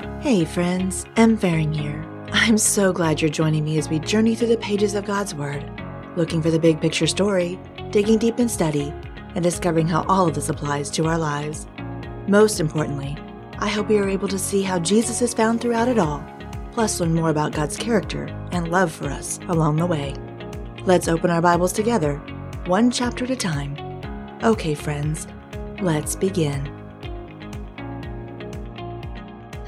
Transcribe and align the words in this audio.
Hey 0.00 0.46
friends, 0.46 1.04
M. 1.16 1.36
Fahring 1.36 1.76
here. 1.76 2.02
I'm 2.32 2.56
so 2.56 2.90
glad 2.90 3.20
you're 3.20 3.30
joining 3.30 3.64
me 3.64 3.76
as 3.76 3.90
we 3.90 3.98
journey 3.98 4.34
through 4.34 4.48
the 4.48 4.56
pages 4.56 4.94
of 4.94 5.04
God's 5.04 5.34
Word, 5.34 5.62
looking 6.16 6.40
for 6.40 6.50
the 6.50 6.58
big 6.58 6.80
picture 6.80 7.06
story, 7.06 7.58
digging 7.90 8.16
deep 8.16 8.40
in 8.40 8.48
study, 8.48 8.94
and 9.34 9.44
discovering 9.44 9.86
how 9.86 10.06
all 10.08 10.26
of 10.26 10.34
this 10.34 10.48
applies 10.48 10.88
to 10.92 11.06
our 11.06 11.18
lives. 11.18 11.66
Most 12.28 12.60
importantly, 12.60 13.14
I 13.58 13.68
hope 13.68 13.90
you 13.90 14.02
are 14.02 14.08
able 14.08 14.28
to 14.28 14.38
see 14.38 14.62
how 14.62 14.78
Jesus 14.78 15.20
is 15.20 15.34
found 15.34 15.60
throughout 15.60 15.88
it 15.88 15.98
all, 15.98 16.24
plus 16.72 16.98
learn 16.98 17.12
more 17.12 17.28
about 17.28 17.52
God's 17.52 17.76
character 17.76 18.24
and 18.52 18.70
love 18.70 18.90
for 18.90 19.10
us 19.10 19.38
along 19.48 19.76
the 19.76 19.86
way. 19.86 20.14
Let's 20.84 21.08
open 21.08 21.30
our 21.30 21.42
Bibles 21.42 21.74
together, 21.74 22.16
one 22.64 22.90
chapter 22.90 23.24
at 23.24 23.30
a 23.32 23.36
time. 23.36 23.76
Okay, 24.42 24.74
friends, 24.74 25.26
let's 25.82 26.16
begin. 26.16 26.79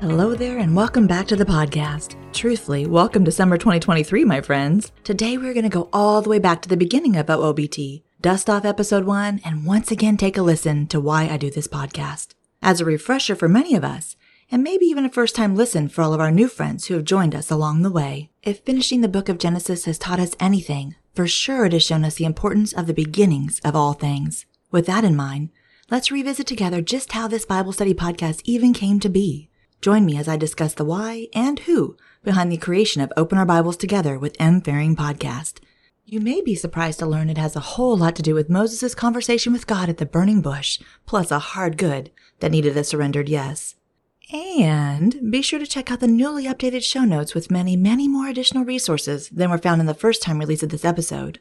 Hello 0.02 0.34
there, 0.34 0.58
and 0.58 0.74
welcome 0.74 1.06
back 1.06 1.28
to 1.28 1.36
the 1.36 1.44
podcast. 1.44 2.16
Truthfully, 2.32 2.88
welcome 2.88 3.24
to 3.24 3.30
summer 3.30 3.56
2023, 3.56 4.24
my 4.24 4.40
friends. 4.40 4.90
Today 5.04 5.38
we're 5.38 5.54
going 5.54 5.62
to 5.62 5.68
go 5.68 5.88
all 5.92 6.20
the 6.20 6.28
way 6.28 6.40
back 6.40 6.60
to 6.62 6.68
the 6.68 6.76
beginning 6.76 7.14
of 7.14 7.26
OOBT, 7.26 8.02
dust 8.20 8.50
off 8.50 8.64
episode 8.64 9.04
one, 9.04 9.40
and 9.44 9.64
once 9.64 9.92
again 9.92 10.16
take 10.16 10.36
a 10.36 10.42
listen 10.42 10.88
to 10.88 11.00
why 11.00 11.28
I 11.28 11.36
do 11.36 11.52
this 11.52 11.68
podcast. 11.68 12.34
As 12.60 12.80
a 12.80 12.84
refresher 12.84 13.36
for 13.36 13.48
many 13.48 13.76
of 13.76 13.84
us, 13.84 14.16
and 14.50 14.64
maybe 14.64 14.86
even 14.86 15.04
a 15.04 15.08
first 15.08 15.36
time 15.36 15.54
listen 15.54 15.88
for 15.88 16.02
all 16.02 16.12
of 16.12 16.20
our 16.20 16.32
new 16.32 16.48
friends 16.48 16.86
who 16.86 16.94
have 16.94 17.04
joined 17.04 17.36
us 17.36 17.48
along 17.48 17.82
the 17.82 17.88
way. 17.88 18.28
If 18.42 18.64
finishing 18.64 19.02
the 19.02 19.08
book 19.08 19.28
of 19.28 19.38
Genesis 19.38 19.84
has 19.84 19.98
taught 19.98 20.18
us 20.18 20.34
anything, 20.40 20.96
for 21.14 21.28
sure 21.28 21.66
it 21.66 21.74
has 21.74 21.84
shown 21.84 22.04
us 22.04 22.16
the 22.16 22.24
importance 22.24 22.72
of 22.72 22.88
the 22.88 22.92
beginnings 22.92 23.60
of 23.60 23.76
all 23.76 23.92
things. 23.92 24.46
With 24.72 24.86
that 24.86 25.04
in 25.04 25.14
mind, 25.14 25.50
let's 25.92 26.10
revisit 26.10 26.48
together 26.48 26.80
just 26.82 27.12
how 27.12 27.28
this 27.28 27.44
Bible 27.44 27.72
study 27.72 27.94
podcast 27.94 28.40
even 28.44 28.72
came 28.72 28.98
to 28.98 29.08
be. 29.08 29.48
Join 29.82 30.06
me 30.06 30.16
as 30.16 30.28
I 30.28 30.36
discuss 30.36 30.74
the 30.74 30.84
why 30.84 31.26
and 31.34 31.58
who 31.58 31.96
behind 32.22 32.52
the 32.52 32.56
creation 32.56 33.02
of 33.02 33.12
Open 33.16 33.36
Our 33.36 33.44
Bibles 33.44 33.76
Together 33.76 34.16
with 34.16 34.36
M. 34.38 34.62
Fahring 34.62 34.94
podcast. 34.94 35.58
You 36.04 36.20
may 36.20 36.40
be 36.40 36.54
surprised 36.54 37.00
to 37.00 37.06
learn 37.06 37.28
it 37.28 37.36
has 37.36 37.56
a 37.56 37.70
whole 37.74 37.96
lot 37.96 38.14
to 38.14 38.22
do 38.22 38.32
with 38.32 38.48
Moses' 38.48 38.94
conversation 38.94 39.52
with 39.52 39.66
God 39.66 39.88
at 39.88 39.96
the 39.96 40.06
burning 40.06 40.40
bush, 40.40 40.78
plus 41.04 41.32
a 41.32 41.40
hard 41.40 41.76
good 41.76 42.12
that 42.38 42.52
needed 42.52 42.76
a 42.76 42.84
surrendered 42.84 43.28
yes. 43.28 43.74
And 44.32 45.32
be 45.32 45.42
sure 45.42 45.58
to 45.58 45.66
check 45.66 45.90
out 45.90 45.98
the 45.98 46.06
newly 46.06 46.44
updated 46.44 46.84
show 46.84 47.02
notes 47.02 47.34
with 47.34 47.50
many, 47.50 47.74
many 47.74 48.06
more 48.06 48.28
additional 48.28 48.64
resources 48.64 49.30
than 49.30 49.50
were 49.50 49.58
found 49.58 49.80
in 49.80 49.88
the 49.88 49.94
first 49.94 50.22
time 50.22 50.38
release 50.38 50.62
of 50.62 50.68
this 50.68 50.84
episode. 50.84 51.40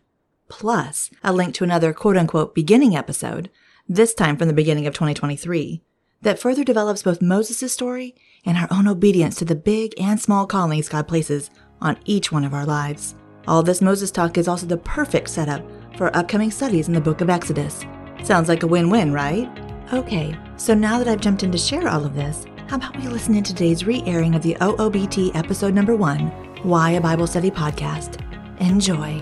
Plus, 0.50 1.12
a 1.24 1.32
link 1.32 1.54
to 1.54 1.64
another 1.64 1.94
quote 1.94 2.18
unquote 2.18 2.56
beginning 2.56 2.96
episode, 2.96 3.52
this 3.88 4.16
time 4.16 4.36
from 4.36 4.48
the 4.48 4.54
beginning 4.56 4.88
of 4.88 4.96
2023, 4.96 5.84
that 6.24 6.40
further 6.40 6.64
develops 6.64 7.04
both 7.04 7.22
Moses' 7.22 7.72
story 7.72 8.16
and 8.46 8.58
our 8.58 8.68
own 8.72 8.88
obedience 8.88 9.36
to 9.36 9.46
the 9.46 9.56
big 9.56 9.94
and 10.00 10.20
small 10.20 10.46
callings 10.46 10.90
God 10.90 11.08
places 11.08 11.50
on 11.82 11.98
each 12.06 12.32
one 12.32 12.44
of 12.44 12.54
our 12.54 12.66
lives. 12.66 13.16
All 13.48 13.64
this 13.64 13.82
Moses 13.82 14.12
talk 14.12 14.38
is 14.38 14.48
also 14.48 14.66
the 14.66 14.78
perfect 14.78 15.30
setup 15.30 15.64
for 15.98 16.16
upcoming 16.16 16.52
studies 16.52 16.88
in 16.88 16.94
the 16.94 17.02
book 17.02 17.22
of 17.22 17.30
Exodus. 17.30 17.86
Sounds 18.24 18.50
like 18.50 18.64
a 18.64 18.68
win 18.68 18.90
win, 18.90 19.12
right? 19.12 19.50
Okay, 19.94 20.38
so 20.58 20.74
now 20.74 20.98
that 21.00 21.08
I've 21.08 21.22
jumped 21.22 21.44
in 21.44 21.52
to 21.52 21.58
share 21.58 21.88
all 21.88 22.06
of 22.06 22.16
this, 22.16 22.46
how 22.68 22.78
about 22.78 22.96
we 22.98 23.08
listen 23.08 23.36
in 23.36 23.44
today's 23.44 23.86
re 23.86 24.04
airing 24.06 24.36
of 24.36 24.44
the 24.44 24.56
OOBT 24.62 25.36
episode 25.36 25.74
number 25.74 25.96
one 25.96 26.28
Why 26.64 26.92
a 26.92 27.02
Bible 27.02 27.28
Study 27.28 27.52
podcast? 27.52 28.22
Enjoy. 28.62 29.22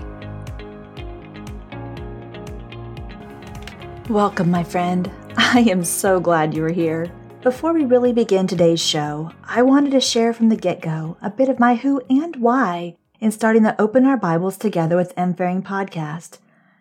Welcome, 4.10 4.52
my 4.52 4.64
friend. 4.64 5.10
I 5.38 5.62
am 5.62 5.84
so 5.84 6.20
glad 6.20 6.54
you 6.54 6.66
are 6.66 6.72
here. 6.72 7.12
Before 7.42 7.72
we 7.72 7.86
really 7.86 8.12
begin 8.12 8.48
today's 8.48 8.82
show, 8.82 9.32
I 9.46 9.62
wanted 9.62 9.92
to 9.92 10.02
share 10.02 10.34
from 10.34 10.50
the 10.50 10.58
get 10.58 10.82
go 10.82 11.16
a 11.22 11.30
bit 11.30 11.48
of 11.48 11.58
my 11.58 11.76
who 11.76 12.02
and 12.10 12.36
why 12.36 12.98
in 13.22 13.32
starting 13.32 13.64
the 13.64 13.82
Open 13.82 14.06
Our 14.06 14.18
Bibles 14.18 14.58
Together 14.58 14.98
with. 14.98 15.16
Fahring 15.16 15.64
podcast, 15.64 16.40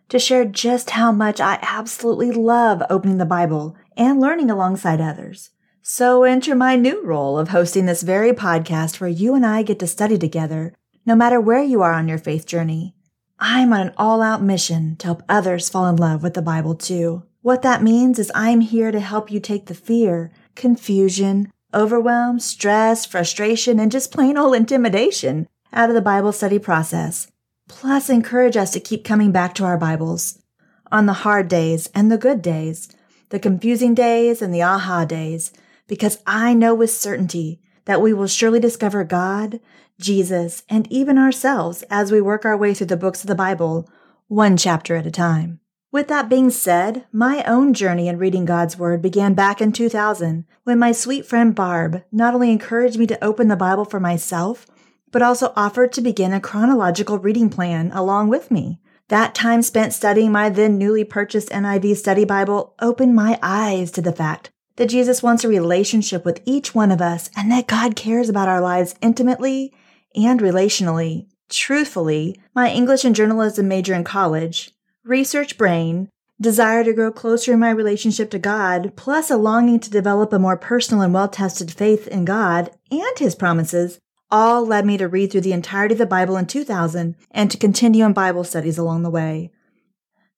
to 0.08 0.18
share 0.18 0.44
just 0.44 0.90
how 0.90 1.12
much 1.12 1.40
I 1.40 1.60
absolutely 1.62 2.32
love 2.32 2.82
opening 2.90 3.18
the 3.18 3.24
Bible 3.24 3.76
and 3.96 4.20
learning 4.20 4.50
alongside 4.50 5.00
others. 5.00 5.50
So 5.80 6.24
enter 6.24 6.56
my 6.56 6.74
new 6.74 7.04
role 7.04 7.38
of 7.38 7.50
hosting 7.50 7.86
this 7.86 8.02
very 8.02 8.32
podcast 8.32 9.00
where 9.00 9.08
you 9.08 9.36
and 9.36 9.46
I 9.46 9.62
get 9.62 9.78
to 9.78 9.86
study 9.86 10.18
together, 10.18 10.74
no 11.06 11.14
matter 11.14 11.40
where 11.40 11.62
you 11.62 11.82
are 11.82 11.92
on 11.92 12.08
your 12.08 12.18
faith 12.18 12.46
journey. 12.46 12.96
I'm 13.38 13.72
on 13.72 13.80
an 13.80 13.94
all 13.96 14.20
out 14.20 14.42
mission 14.42 14.96
to 14.96 15.06
help 15.06 15.22
others 15.28 15.68
fall 15.68 15.86
in 15.86 15.94
love 15.94 16.24
with 16.24 16.34
the 16.34 16.42
Bible 16.42 16.74
too. 16.74 17.22
What 17.42 17.62
that 17.62 17.84
means 17.84 18.18
is 18.18 18.32
I'm 18.34 18.60
here 18.60 18.90
to 18.90 18.98
help 18.98 19.30
you 19.30 19.38
take 19.38 19.66
the 19.66 19.74
fear, 19.74 20.32
confusion, 20.58 21.50
overwhelm, 21.72 22.38
stress, 22.38 23.06
frustration, 23.06 23.80
and 23.80 23.90
just 23.90 24.12
plain 24.12 24.36
old 24.36 24.54
intimidation 24.54 25.48
out 25.72 25.88
of 25.88 25.94
the 25.94 26.02
Bible 26.02 26.32
study 26.32 26.58
process. 26.58 27.30
Plus, 27.68 28.10
encourage 28.10 28.56
us 28.56 28.72
to 28.72 28.80
keep 28.80 29.04
coming 29.04 29.32
back 29.32 29.54
to 29.54 29.64
our 29.64 29.78
Bibles 29.78 30.42
on 30.90 31.06
the 31.06 31.12
hard 31.24 31.48
days 31.48 31.88
and 31.94 32.10
the 32.10 32.18
good 32.18 32.42
days, 32.42 32.88
the 33.30 33.38
confusing 33.38 33.94
days 33.94 34.42
and 34.42 34.52
the 34.52 34.62
aha 34.62 35.04
days, 35.04 35.52
because 35.86 36.18
I 36.26 36.54
know 36.54 36.74
with 36.74 36.90
certainty 36.90 37.60
that 37.84 38.02
we 38.02 38.12
will 38.12 38.26
surely 38.26 38.60
discover 38.60 39.04
God, 39.04 39.60
Jesus, 40.00 40.62
and 40.68 40.90
even 40.90 41.18
ourselves 41.18 41.82
as 41.90 42.12
we 42.12 42.20
work 42.20 42.44
our 42.44 42.56
way 42.56 42.74
through 42.74 42.86
the 42.88 42.96
books 42.96 43.22
of 43.22 43.28
the 43.28 43.34
Bible, 43.34 43.88
one 44.28 44.56
chapter 44.56 44.96
at 44.96 45.06
a 45.06 45.10
time. 45.10 45.60
With 45.90 46.08
that 46.08 46.28
being 46.28 46.50
said, 46.50 47.06
my 47.12 47.42
own 47.44 47.72
journey 47.72 48.08
in 48.08 48.18
reading 48.18 48.44
God's 48.44 48.78
Word 48.78 49.00
began 49.00 49.32
back 49.32 49.62
in 49.62 49.72
2000 49.72 50.44
when 50.64 50.78
my 50.78 50.92
sweet 50.92 51.24
friend 51.24 51.54
Barb 51.54 52.04
not 52.12 52.34
only 52.34 52.52
encouraged 52.52 52.98
me 52.98 53.06
to 53.06 53.24
open 53.24 53.48
the 53.48 53.56
Bible 53.56 53.86
for 53.86 53.98
myself, 53.98 54.66
but 55.10 55.22
also 55.22 55.50
offered 55.56 55.92
to 55.92 56.02
begin 56.02 56.34
a 56.34 56.40
chronological 56.40 57.18
reading 57.18 57.48
plan 57.48 57.90
along 57.92 58.28
with 58.28 58.50
me. 58.50 58.80
That 59.08 59.34
time 59.34 59.62
spent 59.62 59.94
studying 59.94 60.30
my 60.30 60.50
then 60.50 60.76
newly 60.76 61.04
purchased 61.04 61.48
NIV 61.48 61.96
study 61.96 62.26
Bible 62.26 62.74
opened 62.82 63.14
my 63.14 63.38
eyes 63.42 63.90
to 63.92 64.02
the 64.02 64.12
fact 64.12 64.50
that 64.76 64.90
Jesus 64.90 65.22
wants 65.22 65.42
a 65.42 65.48
relationship 65.48 66.22
with 66.22 66.42
each 66.44 66.74
one 66.74 66.92
of 66.92 67.00
us 67.00 67.30
and 67.34 67.50
that 67.50 67.66
God 67.66 67.96
cares 67.96 68.28
about 68.28 68.48
our 68.48 68.60
lives 68.60 68.94
intimately 69.00 69.72
and 70.14 70.40
relationally. 70.40 71.28
Truthfully, 71.48 72.38
my 72.54 72.70
English 72.70 73.06
and 73.06 73.16
journalism 73.16 73.68
major 73.68 73.94
in 73.94 74.04
college, 74.04 74.74
research 75.08 75.56
brain, 75.56 76.10
desire 76.38 76.84
to 76.84 76.92
grow 76.92 77.10
closer 77.10 77.54
in 77.54 77.58
my 77.58 77.70
relationship 77.70 78.30
to 78.30 78.38
God, 78.38 78.92
plus 78.94 79.30
a 79.30 79.36
longing 79.38 79.80
to 79.80 79.90
develop 79.90 80.32
a 80.32 80.38
more 80.38 80.56
personal 80.56 81.02
and 81.02 81.14
well 81.14 81.28
tested 81.28 81.72
faith 81.72 82.06
in 82.08 82.26
God 82.26 82.70
and 82.90 83.18
His 83.18 83.34
promises, 83.34 83.98
all 84.30 84.66
led 84.66 84.84
me 84.84 84.98
to 84.98 85.08
read 85.08 85.32
through 85.32 85.40
the 85.40 85.54
entirety 85.54 85.94
of 85.94 85.98
the 85.98 86.06
Bible 86.06 86.36
in 86.36 86.46
2000 86.46 87.16
and 87.30 87.50
to 87.50 87.56
continue 87.56 88.04
in 88.04 88.12
Bible 88.12 88.44
studies 88.44 88.76
along 88.76 89.02
the 89.02 89.10
way. 89.10 89.50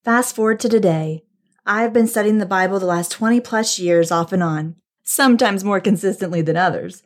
Fast 0.05 0.37
forward 0.37 0.61
to 0.61 0.69
today. 0.69 1.25
I 1.67 1.83
have 1.83 1.93
been 1.93 2.07
studying 2.07 2.39
the 2.39 2.47
Bible 2.47 2.79
the 2.79 2.87
last 2.87 3.11
20 3.11 3.41
plus 3.41 3.79
years 3.79 4.13
off 4.13 4.33
and 4.33 4.43
on, 4.43 4.77
sometimes 5.03 5.65
more 5.65 5.81
consistently 5.81 6.43
than 6.43 6.57
others. 6.57 7.03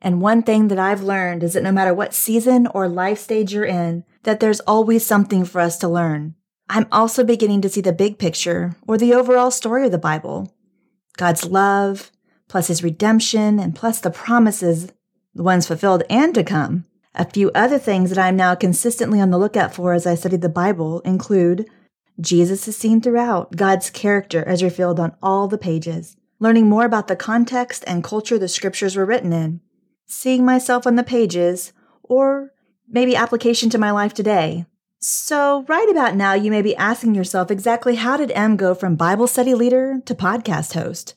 And 0.00 0.22
one 0.22 0.44
thing 0.44 0.68
that 0.68 0.78
I've 0.78 1.02
learned 1.02 1.42
is 1.42 1.54
that 1.54 1.64
no 1.64 1.72
matter 1.72 1.92
what 1.92 2.14
season 2.14 2.68
or 2.68 2.88
life 2.88 3.18
stage 3.18 3.52
you're 3.52 3.64
in, 3.64 4.04
that 4.22 4.38
there's 4.38 4.60
always 4.60 5.04
something 5.04 5.44
for 5.44 5.60
us 5.60 5.76
to 5.78 5.88
learn. 5.88 6.36
I'm 6.70 6.86
also 6.92 7.24
beginning 7.24 7.62
to 7.62 7.68
see 7.68 7.80
the 7.80 7.92
big 7.92 8.18
picture 8.18 8.76
or 8.86 8.98
the 8.98 9.14
overall 9.14 9.50
story 9.50 9.86
of 9.86 9.92
the 9.92 9.98
Bible. 9.98 10.52
God's 11.16 11.44
love, 11.46 12.10
plus 12.48 12.68
his 12.68 12.82
redemption, 12.82 13.58
and 13.58 13.74
plus 13.74 14.00
the 14.00 14.10
promises, 14.10 14.92
the 15.34 15.42
ones 15.42 15.66
fulfilled 15.66 16.02
and 16.10 16.34
to 16.34 16.44
come. 16.44 16.84
A 17.14 17.28
few 17.28 17.50
other 17.54 17.78
things 17.78 18.10
that 18.10 18.18
I'm 18.18 18.36
now 18.36 18.54
consistently 18.54 19.20
on 19.20 19.30
the 19.30 19.38
lookout 19.38 19.74
for 19.74 19.92
as 19.92 20.06
I 20.06 20.14
study 20.14 20.36
the 20.36 20.48
Bible 20.48 21.00
include 21.00 21.68
Jesus 22.20 22.68
is 22.68 22.76
seen 22.76 23.00
throughout, 23.00 23.56
God's 23.56 23.90
character 23.90 24.44
as 24.44 24.62
revealed 24.62 25.00
on 25.00 25.16
all 25.22 25.48
the 25.48 25.58
pages, 25.58 26.16
learning 26.38 26.68
more 26.68 26.84
about 26.84 27.08
the 27.08 27.16
context 27.16 27.84
and 27.86 28.04
culture 28.04 28.38
the 28.38 28.48
scriptures 28.48 28.96
were 28.96 29.06
written 29.06 29.32
in, 29.32 29.60
seeing 30.06 30.44
myself 30.44 30.86
on 30.86 30.96
the 30.96 31.02
pages, 31.02 31.72
or 32.02 32.52
maybe 32.88 33.16
application 33.16 33.70
to 33.70 33.78
my 33.78 33.90
life 33.90 34.14
today, 34.14 34.66
so, 35.00 35.64
right 35.68 35.88
about 35.88 36.16
now, 36.16 36.34
you 36.34 36.50
may 36.50 36.60
be 36.60 36.74
asking 36.74 37.14
yourself 37.14 37.52
exactly 37.52 37.94
how 37.94 38.16
did 38.16 38.32
M 38.32 38.56
go 38.56 38.74
from 38.74 38.96
Bible 38.96 39.28
study 39.28 39.54
leader 39.54 40.00
to 40.06 40.14
podcast 40.14 40.74
host? 40.74 41.14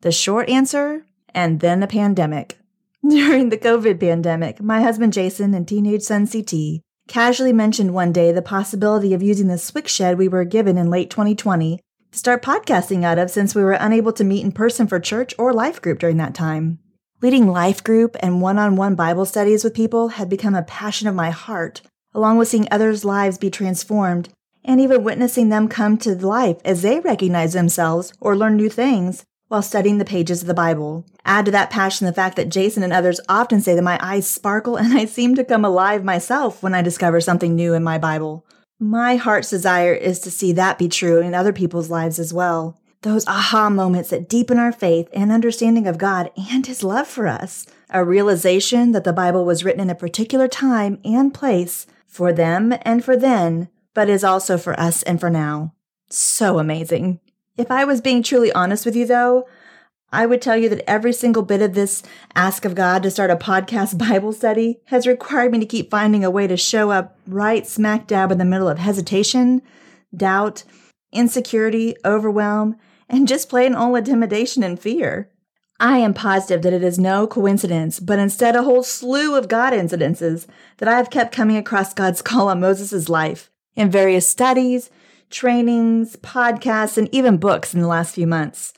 The 0.00 0.10
short 0.10 0.48
answer, 0.48 1.06
and 1.32 1.60
then 1.60 1.84
a 1.84 1.86
pandemic. 1.86 2.58
During 3.08 3.50
the 3.50 3.58
COVID 3.58 4.00
pandemic, 4.00 4.60
my 4.60 4.82
husband 4.82 5.12
Jason 5.12 5.54
and 5.54 5.68
teenage 5.68 6.02
son 6.02 6.26
CT 6.26 6.82
casually 7.06 7.52
mentioned 7.52 7.94
one 7.94 8.12
day 8.12 8.32
the 8.32 8.42
possibility 8.42 9.14
of 9.14 9.22
using 9.22 9.46
the 9.46 9.56
Swick 9.58 9.86
shed 9.86 10.18
we 10.18 10.26
were 10.26 10.44
given 10.44 10.76
in 10.76 10.90
late 10.90 11.10
2020 11.10 11.78
to 12.10 12.18
start 12.18 12.42
podcasting 12.42 13.04
out 13.04 13.18
of 13.18 13.30
since 13.30 13.54
we 13.54 13.62
were 13.62 13.72
unable 13.72 14.12
to 14.14 14.24
meet 14.24 14.44
in 14.44 14.50
person 14.50 14.88
for 14.88 14.98
church 14.98 15.32
or 15.38 15.52
life 15.52 15.80
group 15.80 16.00
during 16.00 16.16
that 16.16 16.34
time. 16.34 16.80
Leading 17.20 17.46
life 17.46 17.84
group 17.84 18.16
and 18.18 18.42
one 18.42 18.58
on 18.58 18.74
one 18.74 18.96
Bible 18.96 19.24
studies 19.26 19.62
with 19.62 19.74
people 19.74 20.08
had 20.08 20.28
become 20.28 20.56
a 20.56 20.62
passion 20.64 21.06
of 21.06 21.14
my 21.14 21.30
heart 21.30 21.82
along 22.14 22.38
with 22.38 22.48
seeing 22.48 22.68
others' 22.70 23.04
lives 23.04 23.38
be 23.38 23.50
transformed 23.50 24.28
and 24.64 24.80
even 24.80 25.02
witnessing 25.02 25.48
them 25.48 25.68
come 25.68 25.96
to 25.98 26.14
life 26.14 26.58
as 26.64 26.82
they 26.82 27.00
recognize 27.00 27.52
themselves 27.52 28.12
or 28.20 28.36
learn 28.36 28.56
new 28.56 28.68
things, 28.68 29.24
while 29.48 29.62
studying 29.62 29.98
the 29.98 30.04
pages 30.04 30.40
of 30.40 30.48
the 30.48 30.54
Bible. 30.54 31.04
Add 31.26 31.44
to 31.44 31.50
that 31.50 31.68
passion 31.68 32.06
the 32.06 32.12
fact 32.12 32.36
that 32.36 32.48
Jason 32.48 32.82
and 32.82 32.92
others 32.92 33.20
often 33.28 33.60
say 33.60 33.74
that 33.74 33.82
my 33.82 33.98
eyes 34.00 34.26
sparkle 34.26 34.76
and 34.78 34.96
I 34.96 35.04
seem 35.04 35.34
to 35.34 35.44
come 35.44 35.64
alive 35.64 36.04
myself 36.04 36.62
when 36.62 36.74
I 36.74 36.82
discover 36.82 37.20
something 37.20 37.54
new 37.54 37.74
in 37.74 37.82
my 37.82 37.98
Bible. 37.98 38.46
My 38.80 39.16
heart's 39.16 39.50
desire 39.50 39.92
is 39.92 40.20
to 40.20 40.30
see 40.30 40.52
that 40.52 40.78
be 40.78 40.88
true 40.88 41.20
in 41.20 41.34
other 41.34 41.52
people's 41.52 41.90
lives 41.90 42.18
as 42.18 42.32
well. 42.32 42.80
Those 43.02 43.26
aha 43.26 43.68
moments 43.68 44.10
that 44.10 44.28
deepen 44.28 44.58
our 44.58 44.72
faith 44.72 45.08
and 45.12 45.30
understanding 45.30 45.86
of 45.86 45.98
God 45.98 46.30
and 46.50 46.66
His 46.66 46.82
love 46.82 47.06
for 47.06 47.26
us. 47.26 47.66
A 47.90 48.04
realization 48.04 48.92
that 48.92 49.04
the 49.04 49.12
Bible 49.12 49.44
was 49.44 49.64
written 49.64 49.82
in 49.82 49.90
a 49.90 49.94
particular 49.94 50.48
time 50.48 50.98
and 51.04 51.34
place 51.34 51.86
for 52.12 52.30
them 52.30 52.74
and 52.82 53.02
for 53.02 53.16
then, 53.16 53.70
but 53.94 54.10
is 54.10 54.22
also 54.22 54.58
for 54.58 54.78
us 54.78 55.02
and 55.02 55.18
for 55.18 55.30
now. 55.30 55.72
So 56.10 56.58
amazing. 56.58 57.20
If 57.56 57.70
I 57.70 57.86
was 57.86 58.02
being 58.02 58.22
truly 58.22 58.52
honest 58.52 58.84
with 58.84 58.94
you, 58.94 59.06
though, 59.06 59.48
I 60.12 60.26
would 60.26 60.42
tell 60.42 60.58
you 60.58 60.68
that 60.68 60.88
every 60.88 61.14
single 61.14 61.42
bit 61.42 61.62
of 61.62 61.72
this 61.72 62.02
ask 62.34 62.66
of 62.66 62.74
God 62.74 63.02
to 63.02 63.10
start 63.10 63.30
a 63.30 63.36
podcast 63.36 63.96
Bible 64.10 64.34
study 64.34 64.80
has 64.86 65.06
required 65.06 65.52
me 65.52 65.60
to 65.60 65.66
keep 65.66 65.90
finding 65.90 66.22
a 66.22 66.30
way 66.30 66.46
to 66.46 66.56
show 66.56 66.90
up 66.90 67.18
right 67.26 67.66
smack 67.66 68.08
dab 68.08 68.30
in 68.30 68.36
the 68.36 68.44
middle 68.44 68.68
of 68.68 68.78
hesitation, 68.78 69.62
doubt, 70.14 70.64
insecurity, 71.12 71.96
overwhelm, 72.04 72.76
and 73.08 73.26
just 73.26 73.48
plain 73.48 73.74
old 73.74 73.96
intimidation 73.96 74.62
and 74.62 74.78
fear. 74.78 75.31
I 75.82 75.98
am 75.98 76.14
positive 76.14 76.62
that 76.62 76.72
it 76.72 76.84
is 76.84 76.96
no 76.96 77.26
coincidence, 77.26 77.98
but 77.98 78.20
instead 78.20 78.54
a 78.54 78.62
whole 78.62 78.84
slew 78.84 79.34
of 79.34 79.48
God 79.48 79.72
incidences 79.72 80.46
that 80.76 80.88
I 80.88 80.96
have 80.96 81.10
kept 81.10 81.34
coming 81.34 81.56
across 81.56 81.92
God's 81.92 82.22
call 82.22 82.48
on 82.48 82.60
Moses' 82.60 83.08
life 83.08 83.50
in 83.74 83.90
various 83.90 84.28
studies, 84.28 84.90
trainings, 85.28 86.14
podcasts, 86.14 86.96
and 86.96 87.12
even 87.12 87.36
books 87.36 87.74
in 87.74 87.80
the 87.80 87.88
last 87.88 88.14
few 88.14 88.28
months. 88.28 88.72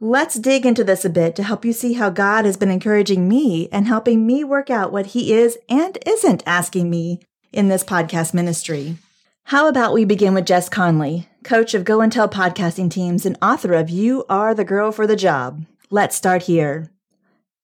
Let's 0.00 0.34
dig 0.34 0.66
into 0.66 0.82
this 0.82 1.04
a 1.04 1.10
bit 1.10 1.36
to 1.36 1.44
help 1.44 1.64
you 1.64 1.72
see 1.72 1.92
how 1.92 2.10
God 2.10 2.44
has 2.44 2.56
been 2.56 2.72
encouraging 2.72 3.28
me 3.28 3.68
and 3.70 3.86
helping 3.86 4.26
me 4.26 4.42
work 4.42 4.68
out 4.68 4.90
what 4.90 5.06
He 5.06 5.32
is 5.32 5.56
and 5.68 5.96
isn't 6.04 6.42
asking 6.44 6.90
me 6.90 7.20
in 7.52 7.68
this 7.68 7.84
podcast 7.84 8.34
ministry. 8.34 8.96
How 9.44 9.68
about 9.68 9.92
we 9.92 10.04
begin 10.04 10.34
with 10.34 10.46
Jess 10.46 10.68
Connolly, 10.68 11.28
coach 11.44 11.72
of 11.74 11.84
Go 11.84 12.00
and 12.00 12.10
Tell 12.10 12.28
podcasting 12.28 12.90
teams 12.90 13.24
and 13.24 13.38
author 13.40 13.74
of 13.74 13.90
You 13.90 14.24
Are 14.28 14.56
the 14.56 14.64
Girl 14.64 14.90
for 14.90 15.06
the 15.06 15.14
Job. 15.14 15.64
Let's 15.90 16.16
start 16.16 16.42
here. 16.42 16.90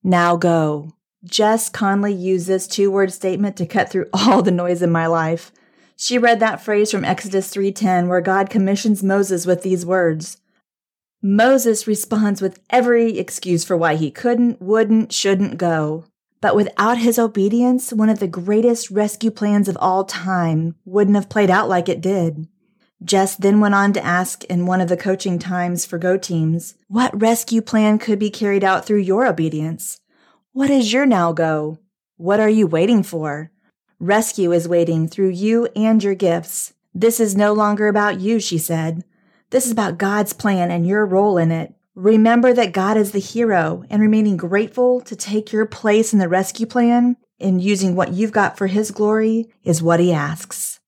Now 0.02 0.36
go. 0.36 0.94
Jess 1.24 1.68
Connolly 1.68 2.14
used 2.14 2.46
this 2.46 2.66
two 2.66 2.90
word 2.90 3.12
statement 3.12 3.56
to 3.58 3.66
cut 3.66 3.90
through 3.90 4.08
all 4.14 4.40
the 4.40 4.50
noise 4.50 4.80
in 4.80 4.90
my 4.90 5.06
life. 5.06 5.52
She 5.96 6.16
read 6.16 6.40
that 6.40 6.62
phrase 6.62 6.90
from 6.90 7.04
Exodus 7.04 7.52
3:10 7.54 8.08
where 8.08 8.22
God 8.22 8.48
commissions 8.48 9.02
Moses 9.02 9.44
with 9.44 9.62
these 9.62 9.84
words. 9.84 10.38
Moses 11.22 11.86
responds 11.86 12.40
with 12.40 12.60
every 12.70 13.18
excuse 13.18 13.62
for 13.62 13.76
why 13.76 13.94
he 13.94 14.10
couldn't, 14.10 14.60
wouldn't, 14.60 15.12
shouldn't 15.12 15.58
go. 15.58 16.04
But 16.40 16.56
without 16.56 16.98
his 16.98 17.18
obedience, 17.18 17.92
one 17.92 18.08
of 18.08 18.20
the 18.20 18.26
greatest 18.26 18.90
rescue 18.90 19.30
plans 19.30 19.68
of 19.68 19.76
all 19.80 20.04
time 20.04 20.76
wouldn't 20.86 21.16
have 21.16 21.28
played 21.30 21.50
out 21.50 21.68
like 21.68 21.90
it 21.90 22.00
did. 22.00 22.48
Jess 23.02 23.36
then 23.36 23.60
went 23.60 23.74
on 23.74 23.92
to 23.94 24.04
ask 24.04 24.44
in 24.44 24.66
one 24.66 24.80
of 24.80 24.88
the 24.88 24.96
coaching 24.96 25.38
times 25.38 25.84
for 25.84 25.98
Go 25.98 26.16
teams, 26.16 26.74
what 26.88 27.20
rescue 27.20 27.60
plan 27.60 27.98
could 27.98 28.18
be 28.18 28.30
carried 28.30 28.64
out 28.64 28.86
through 28.86 29.00
your 29.00 29.26
obedience? 29.26 30.00
What 30.52 30.70
is 30.70 30.92
your 30.92 31.04
now 31.04 31.32
go? 31.32 31.78
What 32.16 32.40
are 32.40 32.48
you 32.48 32.66
waiting 32.66 33.02
for? 33.02 33.50
Rescue 33.98 34.52
is 34.52 34.68
waiting 34.68 35.08
through 35.08 35.30
you 35.30 35.66
and 35.74 36.02
your 36.02 36.14
gifts. 36.14 36.74
This 36.94 37.18
is 37.18 37.34
no 37.34 37.52
longer 37.52 37.88
about 37.88 38.20
you, 38.20 38.38
she 38.38 38.58
said. 38.58 39.04
This 39.50 39.66
is 39.66 39.72
about 39.72 39.98
God's 39.98 40.32
plan 40.32 40.70
and 40.70 40.86
your 40.86 41.04
role 41.04 41.38
in 41.38 41.50
it. 41.50 41.74
Remember 41.94 42.52
that 42.52 42.72
God 42.72 42.96
is 42.96 43.12
the 43.12 43.18
hero 43.18 43.84
and 43.90 44.00
remaining 44.00 44.36
grateful 44.36 45.00
to 45.02 45.14
take 45.14 45.52
your 45.52 45.66
place 45.66 46.12
in 46.12 46.18
the 46.18 46.28
rescue 46.28 46.66
plan 46.66 47.16
and 47.38 47.62
using 47.62 47.94
what 47.94 48.12
you've 48.12 48.32
got 48.32 48.56
for 48.56 48.66
his 48.66 48.90
glory 48.90 49.52
is 49.62 49.82
what 49.82 50.00
he 50.00 50.12
asks. 50.12 50.80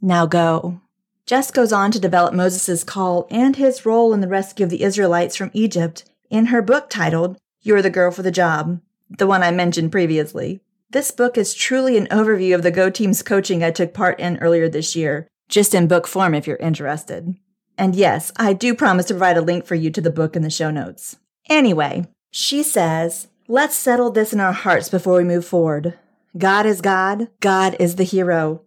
Now 0.00 0.26
go. 0.26 0.80
Jess 1.28 1.50
goes 1.50 1.74
on 1.74 1.90
to 1.90 2.00
develop 2.00 2.32
Moses' 2.32 2.82
call 2.82 3.26
and 3.30 3.56
his 3.56 3.84
role 3.84 4.14
in 4.14 4.22
the 4.22 4.28
rescue 4.28 4.64
of 4.64 4.70
the 4.70 4.82
Israelites 4.82 5.36
from 5.36 5.50
Egypt 5.52 6.06
in 6.30 6.46
her 6.46 6.62
book 6.62 6.88
titled 6.88 7.36
You're 7.60 7.82
the 7.82 7.90
Girl 7.90 8.10
for 8.10 8.22
the 8.22 8.30
Job, 8.30 8.80
the 9.10 9.26
one 9.26 9.42
I 9.42 9.50
mentioned 9.50 9.92
previously. 9.92 10.62
This 10.88 11.10
book 11.10 11.36
is 11.36 11.52
truly 11.52 11.98
an 11.98 12.06
overview 12.06 12.54
of 12.54 12.62
the 12.62 12.70
Go 12.70 12.88
Teams 12.88 13.22
coaching 13.22 13.62
I 13.62 13.70
took 13.70 13.92
part 13.92 14.18
in 14.18 14.38
earlier 14.38 14.70
this 14.70 14.96
year, 14.96 15.28
just 15.50 15.74
in 15.74 15.86
book 15.86 16.06
form 16.06 16.34
if 16.34 16.46
you're 16.46 16.56
interested. 16.56 17.34
And 17.76 17.94
yes, 17.94 18.32
I 18.38 18.54
do 18.54 18.74
promise 18.74 19.04
to 19.08 19.14
provide 19.14 19.36
a 19.36 19.42
link 19.42 19.66
for 19.66 19.74
you 19.74 19.90
to 19.90 20.00
the 20.00 20.08
book 20.08 20.34
in 20.34 20.40
the 20.40 20.48
show 20.48 20.70
notes. 20.70 21.18
Anyway, 21.50 22.06
she 22.30 22.62
says, 22.62 23.28
let's 23.46 23.76
settle 23.76 24.10
this 24.10 24.32
in 24.32 24.40
our 24.40 24.52
hearts 24.52 24.88
before 24.88 25.18
we 25.18 25.24
move 25.24 25.44
forward. 25.44 25.98
God 26.38 26.64
is 26.64 26.80
God. 26.80 27.28
God 27.40 27.76
is 27.78 27.96
the 27.96 28.04
hero. 28.04 28.62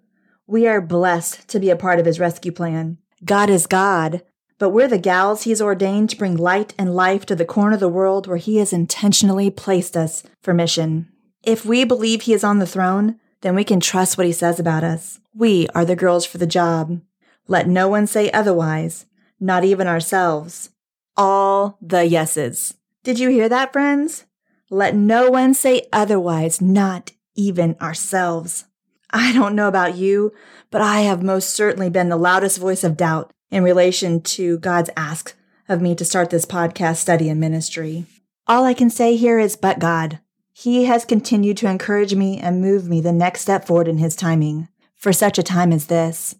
We 0.51 0.67
are 0.67 0.81
blessed 0.81 1.47
to 1.47 1.61
be 1.61 1.69
a 1.69 1.77
part 1.77 1.97
of 1.97 2.05
his 2.05 2.19
rescue 2.19 2.51
plan. 2.51 2.97
God 3.23 3.49
is 3.49 3.67
God, 3.67 4.21
but 4.59 4.71
we're 4.71 4.89
the 4.89 4.97
gals 4.97 5.43
he's 5.43 5.61
ordained 5.61 6.09
to 6.09 6.17
bring 6.17 6.35
light 6.35 6.73
and 6.77 6.93
life 6.93 7.25
to 7.27 7.37
the 7.37 7.45
corner 7.45 7.75
of 7.75 7.79
the 7.79 7.87
world 7.87 8.27
where 8.27 8.35
he 8.35 8.57
has 8.57 8.73
intentionally 8.73 9.49
placed 9.49 9.95
us 9.95 10.23
for 10.41 10.53
mission. 10.53 11.07
If 11.41 11.65
we 11.65 11.85
believe 11.85 12.23
he 12.23 12.33
is 12.33 12.43
on 12.43 12.59
the 12.59 12.67
throne, 12.67 13.17
then 13.39 13.55
we 13.55 13.63
can 13.63 13.79
trust 13.79 14.17
what 14.17 14.27
he 14.27 14.33
says 14.33 14.59
about 14.59 14.83
us. 14.83 15.21
We 15.33 15.69
are 15.73 15.85
the 15.85 15.95
girls 15.95 16.25
for 16.25 16.37
the 16.37 16.45
job. 16.45 16.99
Let 17.47 17.69
no 17.69 17.87
one 17.87 18.05
say 18.05 18.29
otherwise, 18.31 19.05
not 19.39 19.63
even 19.63 19.87
ourselves. 19.87 20.71
All 21.15 21.77
the 21.81 22.05
yeses. 22.05 22.73
Did 23.05 23.19
you 23.19 23.29
hear 23.29 23.47
that, 23.47 23.71
friends? 23.71 24.25
Let 24.69 24.97
no 24.97 25.29
one 25.29 25.53
say 25.53 25.87
otherwise, 25.93 26.59
not 26.59 27.13
even 27.37 27.77
ourselves. 27.79 28.65
I 29.13 29.33
don't 29.33 29.55
know 29.55 29.67
about 29.67 29.95
you, 29.95 30.33
but 30.69 30.81
I 30.81 31.01
have 31.01 31.21
most 31.21 31.49
certainly 31.49 31.89
been 31.89 32.09
the 32.09 32.17
loudest 32.17 32.57
voice 32.57 32.83
of 32.83 32.97
doubt 32.97 33.31
in 33.49 33.63
relation 33.63 34.21
to 34.21 34.57
God's 34.59 34.89
ask 34.95 35.35
of 35.67 35.81
me 35.81 35.95
to 35.95 36.05
start 36.05 36.29
this 36.29 36.45
podcast 36.45 36.97
study 36.97 37.29
and 37.29 37.39
ministry. 37.39 38.05
All 38.47 38.63
I 38.63 38.73
can 38.73 38.89
say 38.89 39.15
here 39.15 39.39
is, 39.39 39.55
but 39.55 39.79
God. 39.79 40.19
He 40.53 40.85
has 40.85 41.05
continued 41.05 41.57
to 41.57 41.69
encourage 41.69 42.15
me 42.15 42.37
and 42.37 42.61
move 42.61 42.87
me 42.87 43.01
the 43.01 43.11
next 43.11 43.41
step 43.41 43.65
forward 43.65 43.87
in 43.87 43.97
His 43.97 44.15
timing 44.15 44.67
for 44.95 45.11
such 45.11 45.37
a 45.37 45.43
time 45.43 45.71
as 45.73 45.87
this. 45.87 46.35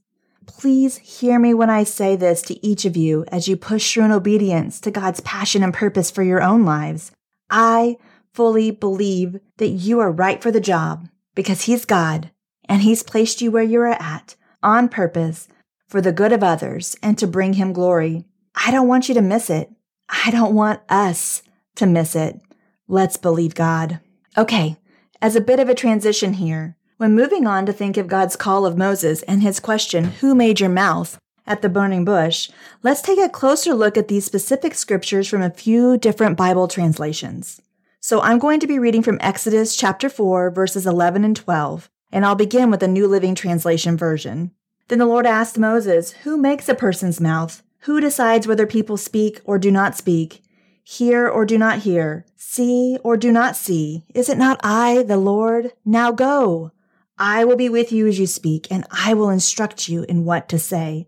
Please 0.46 0.98
hear 0.98 1.40
me 1.40 1.54
when 1.54 1.70
I 1.70 1.84
say 1.84 2.16
this 2.16 2.42
to 2.44 2.66
each 2.66 2.86
of 2.86 2.98
you 2.98 3.26
as 3.30 3.48
you 3.48 3.56
push 3.58 3.94
through 3.94 4.06
in 4.06 4.12
obedience 4.12 4.80
to 4.82 4.92
God's 4.92 5.22
passion 5.22 5.64
and 5.64 5.74
purpose 5.74 6.12
for 6.12 6.24
your 6.24 6.42
own 6.42 6.66
lives. 6.66 7.12
I 7.50 7.98
fully 8.34 8.72
believe 8.72 9.40
that 9.58 9.70
you 9.70 10.00
are 10.00 10.12
right 10.12 10.42
for 10.42 10.52
the 10.52 10.62
job 10.62 11.08
because 11.36 11.64
He's 11.64 11.86
God 11.86 12.32
and 12.72 12.84
He's 12.84 13.04
placed 13.04 13.42
you 13.42 13.52
where 13.52 13.62
you 13.62 13.82
are 13.82 13.88
at 13.88 14.38
on 14.64 14.88
purpose 14.88 15.50
for 15.90 16.00
the 16.00 16.14
good 16.14 16.32
of 16.32 16.42
others 16.42 16.96
and 17.04 17.18
to 17.18 17.28
bring 17.28 17.54
Him 17.54 17.74
glory. 17.74 18.24
I 18.56 18.72
don't 18.72 18.88
want 18.88 19.10
you 19.10 19.16
to 19.16 19.22
miss 19.22 19.50
it. 19.50 19.70
I 20.08 20.32
don't 20.32 20.56
want 20.56 20.80
us 20.88 21.44
to 21.76 21.86
miss 21.86 22.16
it. 22.16 22.40
Let's 22.88 23.18
believe 23.18 23.56
God. 23.56 24.00
Okay, 24.38 24.78
as 25.22 25.36
a 25.36 25.42
bit 25.42 25.60
of 25.60 25.68
a 25.68 25.76
transition 25.76 26.36
here, 26.36 26.78
when 26.96 27.14
moving 27.14 27.46
on 27.46 27.66
to 27.66 27.74
think 27.74 27.98
of 27.98 28.08
God's 28.08 28.38
call 28.38 28.66
of 28.66 28.78
Moses 28.78 29.22
and 29.24 29.42
his 29.42 29.60
question, 29.60 30.06
Who 30.06 30.34
made 30.34 30.62
your 30.62 30.70
mouth? 30.70 31.20
at 31.46 31.62
the 31.62 31.70
burning 31.70 32.06
bush, 32.06 32.50
let's 32.84 33.02
take 33.02 33.20
a 33.20 33.28
closer 33.28 33.74
look 33.74 33.98
at 33.98 34.08
these 34.08 34.24
specific 34.24 34.76
scriptures 34.76 35.28
from 35.28 35.42
a 35.42 35.50
few 35.50 35.98
different 35.98 36.38
Bible 36.38 36.68
translations. 36.70 37.62
So 38.00 38.22
I'm 38.22 38.40
going 38.40 38.60
to 38.62 38.68
be 38.68 38.80
reading 38.80 39.04
from 39.04 39.18
Exodus 39.20 39.76
chapter 39.76 40.08
4, 40.08 40.52
verses 40.52 40.88
11 40.88 41.26
and 41.26 41.36
12, 41.36 41.90
and 42.12 42.26
I'll 42.26 42.36
begin 42.36 42.70
with 42.70 42.80
the 42.82 42.88
New 42.88 43.08
Living 43.08 43.36
Translation 43.36 43.98
version. 43.98 44.52
Then 44.88 45.00
the 45.00 45.06
Lord 45.06 45.26
asked 45.26 45.58
Moses, 45.58 46.12
Who 46.24 46.38
makes 46.38 46.68
a 46.68 46.76
person's 46.76 47.22
mouth? 47.22 47.64
Who 47.82 48.02
decides 48.02 48.48
whether 48.48 48.68
people 48.68 48.98
speak 48.98 49.42
or 49.44 49.58
do 49.58 49.72
not 49.72 49.96
speak? 49.96 50.44
Hear 50.84 51.28
or 51.28 51.46
do 51.46 51.58
not 51.58 51.80
hear? 51.80 52.26
See 52.36 52.98
or 53.04 53.16
do 53.16 53.32
not 53.32 53.56
see? 53.56 54.04
Is 54.14 54.30
it 54.30 54.38
not 54.38 54.60
I, 54.64 55.04
the 55.04 55.18
Lord? 55.18 55.74
Now 55.86 56.12
go. 56.12 56.72
I 57.18 57.46
will 57.46 57.56
be 57.56 57.70
with 57.70 57.92
you 57.92 58.08
as 58.08 58.20
you 58.20 58.28
speak, 58.28 58.68
and 58.72 58.86
I 58.92 59.14
will 59.14 59.30
instruct 59.30 59.88
you 59.88 60.04
in 60.10 60.26
what 60.26 60.50
to 60.50 60.60
say. 60.60 61.08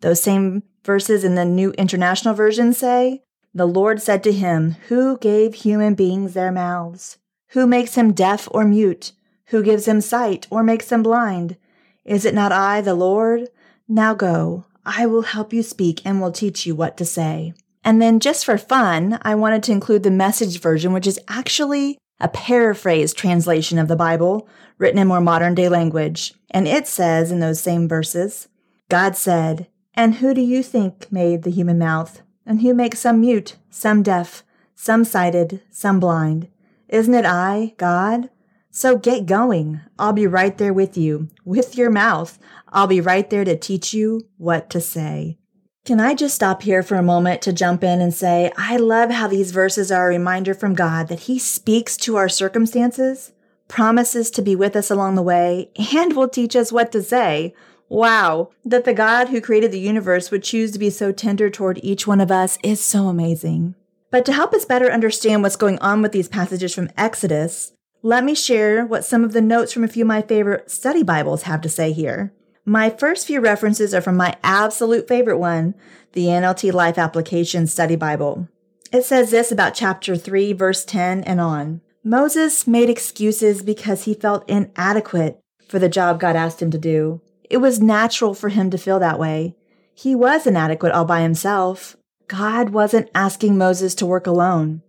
Those 0.00 0.22
same 0.22 0.62
verses 0.84 1.22
in 1.22 1.34
the 1.34 1.44
New 1.44 1.70
International 1.72 2.34
Version 2.34 2.72
say, 2.72 3.22
The 3.54 3.66
Lord 3.66 4.00
said 4.00 4.24
to 4.24 4.32
him, 4.32 4.76
Who 4.88 5.18
gave 5.18 5.54
human 5.54 5.94
beings 5.94 6.32
their 6.34 6.50
mouths? 6.50 7.18
Who 7.48 7.66
makes 7.66 7.94
him 7.94 8.12
deaf 8.12 8.48
or 8.50 8.64
mute? 8.64 9.12
Who 9.50 9.62
gives 9.62 9.86
him 9.86 10.00
sight 10.00 10.46
or 10.50 10.62
makes 10.62 10.90
him 10.90 11.02
blind? 11.02 11.56
Is 12.04 12.24
it 12.24 12.34
not 12.34 12.50
I, 12.50 12.80
the 12.80 12.94
Lord? 12.94 13.48
Now 13.86 14.14
go. 14.14 14.64
I 14.84 15.06
will 15.06 15.22
help 15.22 15.52
you 15.52 15.62
speak 15.62 16.00
and 16.04 16.20
will 16.20 16.32
teach 16.32 16.66
you 16.66 16.74
what 16.74 16.96
to 16.96 17.04
say. 17.04 17.52
And 17.84 18.00
then 18.00 18.18
just 18.18 18.44
for 18.44 18.58
fun, 18.58 19.18
I 19.22 19.34
wanted 19.34 19.62
to 19.64 19.72
include 19.72 20.02
the 20.02 20.10
message 20.10 20.60
version, 20.60 20.92
which 20.92 21.06
is 21.06 21.20
actually 21.28 21.98
a 22.18 22.28
paraphrased 22.28 23.16
translation 23.16 23.78
of 23.78 23.88
the 23.88 23.96
Bible 23.96 24.48
written 24.78 24.98
in 24.98 25.08
more 25.08 25.20
modern 25.20 25.54
day 25.54 25.68
language. 25.68 26.34
And 26.50 26.66
it 26.66 26.86
says 26.86 27.30
in 27.30 27.40
those 27.40 27.60
same 27.60 27.88
verses, 27.88 28.48
God 28.88 29.16
said, 29.16 29.68
And 29.94 30.16
who 30.16 30.34
do 30.34 30.40
you 30.40 30.62
think 30.62 31.10
made 31.12 31.42
the 31.42 31.50
human 31.50 31.78
mouth? 31.78 32.22
and 32.50 32.62
who 32.62 32.74
makes 32.74 32.98
some 32.98 33.20
mute, 33.20 33.56
some 33.70 34.02
deaf, 34.02 34.42
some 34.74 35.04
sighted, 35.04 35.60
some 35.70 36.00
blind. 36.00 36.48
Isn't 36.88 37.14
it 37.14 37.24
I, 37.24 37.74
God? 37.76 38.28
So 38.70 38.96
get 38.96 39.26
going. 39.26 39.80
I'll 39.98 40.12
be 40.12 40.26
right 40.26 40.56
there 40.56 40.72
with 40.72 40.96
you, 40.96 41.28
with 41.44 41.76
your 41.76 41.90
mouth. 41.90 42.38
I'll 42.68 42.86
be 42.86 43.00
right 43.00 43.28
there 43.28 43.44
to 43.44 43.56
teach 43.56 43.92
you 43.92 44.28
what 44.36 44.70
to 44.70 44.80
say. 44.80 45.38
Can 45.84 45.98
I 45.98 46.14
just 46.14 46.34
stop 46.34 46.62
here 46.62 46.82
for 46.82 46.94
a 46.94 47.02
moment 47.02 47.42
to 47.42 47.52
jump 47.52 47.82
in 47.82 48.00
and 48.00 48.14
say, 48.14 48.52
I 48.56 48.76
love 48.76 49.10
how 49.10 49.26
these 49.26 49.50
verses 49.50 49.90
are 49.90 50.06
a 50.06 50.10
reminder 50.10 50.54
from 50.54 50.74
God 50.74 51.08
that 51.08 51.20
He 51.20 51.38
speaks 51.38 51.96
to 51.98 52.16
our 52.16 52.28
circumstances, 52.28 53.32
promises 53.66 54.30
to 54.32 54.42
be 54.42 54.54
with 54.54 54.76
us 54.76 54.90
along 54.90 55.14
the 55.14 55.22
way, 55.22 55.70
and 55.92 56.14
will 56.14 56.28
teach 56.28 56.54
us 56.54 56.70
what 56.70 56.92
to 56.92 57.02
say. 57.02 57.54
Wow, 57.88 58.50
that 58.64 58.84
the 58.84 58.94
God 58.94 59.30
who 59.30 59.40
created 59.40 59.72
the 59.72 59.80
universe 59.80 60.30
would 60.30 60.44
choose 60.44 60.70
to 60.72 60.78
be 60.78 60.90
so 60.90 61.10
tender 61.10 61.50
toward 61.50 61.80
each 61.82 62.06
one 62.06 62.20
of 62.20 62.30
us 62.30 62.56
is 62.62 62.84
so 62.84 63.06
amazing. 63.06 63.74
But 64.12 64.24
to 64.26 64.32
help 64.32 64.54
us 64.54 64.64
better 64.64 64.92
understand 64.92 65.42
what's 65.42 65.56
going 65.56 65.78
on 65.80 66.02
with 66.02 66.12
these 66.12 66.28
passages 66.28 66.74
from 66.74 66.90
Exodus, 66.96 67.72
let 68.02 68.24
me 68.24 68.34
share 68.34 68.86
what 68.86 69.04
some 69.04 69.24
of 69.24 69.32
the 69.32 69.42
notes 69.42 69.72
from 69.72 69.84
a 69.84 69.88
few 69.88 70.04
of 70.04 70.08
my 70.08 70.22
favorite 70.22 70.70
study 70.70 71.02
Bibles 71.02 71.42
have 71.42 71.60
to 71.60 71.68
say 71.68 71.92
here. 71.92 72.32
My 72.64 72.88
first 72.88 73.26
few 73.26 73.40
references 73.40 73.92
are 73.92 74.00
from 74.00 74.16
my 74.16 74.36
absolute 74.42 75.06
favorite 75.06 75.38
one, 75.38 75.74
the 76.12 76.26
NLT 76.26 76.72
Life 76.72 76.96
Application 76.96 77.66
Study 77.66 77.96
Bible. 77.96 78.48
It 78.90 79.04
says 79.04 79.30
this 79.30 79.52
about 79.52 79.74
chapter 79.74 80.16
3, 80.16 80.54
verse 80.54 80.84
10 80.84 81.24
and 81.24 81.40
on. 81.40 81.82
Moses 82.02 82.66
made 82.66 82.88
excuses 82.88 83.62
because 83.62 84.04
he 84.04 84.14
felt 84.14 84.48
inadequate 84.48 85.38
for 85.68 85.78
the 85.78 85.88
job 85.88 86.20
God 86.20 86.36
asked 86.36 86.62
him 86.62 86.70
to 86.70 86.78
do. 86.78 87.20
It 87.50 87.58
was 87.58 87.82
natural 87.82 88.32
for 88.32 88.48
him 88.48 88.70
to 88.70 88.78
feel 88.78 88.98
that 89.00 89.18
way. 89.18 89.56
He 89.94 90.14
was 90.14 90.46
inadequate 90.46 90.92
all 90.92 91.04
by 91.04 91.20
himself. 91.20 91.96
God 92.28 92.70
wasn't 92.70 93.10
asking 93.14 93.58
Moses 93.58 93.94
to 93.96 94.06
work 94.06 94.26
alone. 94.26 94.80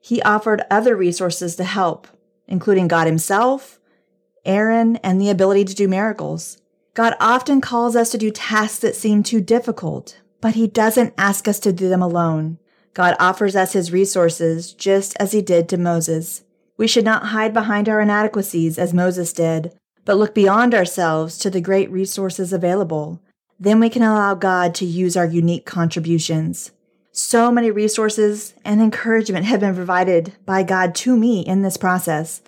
He 0.00 0.22
offered 0.22 0.62
other 0.70 0.94
resources 0.94 1.56
to 1.56 1.64
help 1.64 2.06
including 2.50 2.88
God 2.88 3.06
Himself, 3.06 3.80
Aaron, 4.44 4.96
and 4.96 5.20
the 5.20 5.30
ability 5.30 5.64
to 5.64 5.74
do 5.74 5.88
miracles. 5.88 6.58
God 6.94 7.14
often 7.20 7.60
calls 7.60 7.96
us 7.96 8.10
to 8.10 8.18
do 8.18 8.30
tasks 8.30 8.80
that 8.80 8.96
seem 8.96 9.22
too 9.22 9.40
difficult, 9.40 10.20
but 10.40 10.54
He 10.54 10.66
doesn't 10.66 11.14
ask 11.16 11.46
us 11.46 11.60
to 11.60 11.72
do 11.72 11.88
them 11.88 12.02
alone. 12.02 12.58
God 12.92 13.16
offers 13.20 13.54
us 13.54 13.72
His 13.72 13.92
resources 13.92 14.72
just 14.72 15.16
as 15.20 15.32
He 15.32 15.40
did 15.40 15.68
to 15.68 15.78
Moses. 15.78 16.42
We 16.76 16.88
should 16.88 17.04
not 17.04 17.26
hide 17.26 17.54
behind 17.54 17.88
our 17.88 18.00
inadequacies 18.00 18.78
as 18.78 18.92
Moses 18.92 19.32
did, 19.32 19.72
but 20.04 20.16
look 20.16 20.34
beyond 20.34 20.74
ourselves 20.74 21.38
to 21.38 21.50
the 21.50 21.60
great 21.60 21.90
resources 21.90 22.52
available. 22.52 23.22
Then 23.58 23.78
we 23.78 23.90
can 23.90 24.02
allow 24.02 24.34
God 24.34 24.74
to 24.76 24.86
use 24.86 25.16
our 25.16 25.26
unique 25.26 25.66
contributions. 25.66 26.72
So 27.12 27.50
many 27.50 27.72
resources 27.72 28.54
and 28.64 28.80
encouragement 28.80 29.44
have 29.46 29.60
been 29.60 29.74
provided 29.74 30.34
by 30.46 30.62
God 30.62 30.94
to 30.96 31.16
me 31.16 31.40
in 31.40 31.62
this 31.62 31.76
process. 31.76 32.40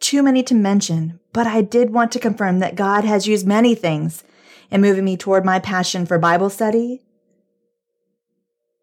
Too 0.00 0.22
many 0.22 0.42
to 0.44 0.54
mention, 0.54 1.20
but 1.34 1.46
I 1.46 1.60
did 1.60 1.90
want 1.90 2.12
to 2.12 2.18
confirm 2.18 2.60
that 2.60 2.76
God 2.76 3.04
has 3.04 3.26
used 3.26 3.46
many 3.46 3.74
things 3.74 4.24
in 4.70 4.80
moving 4.80 5.04
me 5.04 5.18
toward 5.18 5.44
my 5.44 5.58
passion 5.58 6.06
for 6.06 6.18
Bible 6.18 6.48
study, 6.48 7.02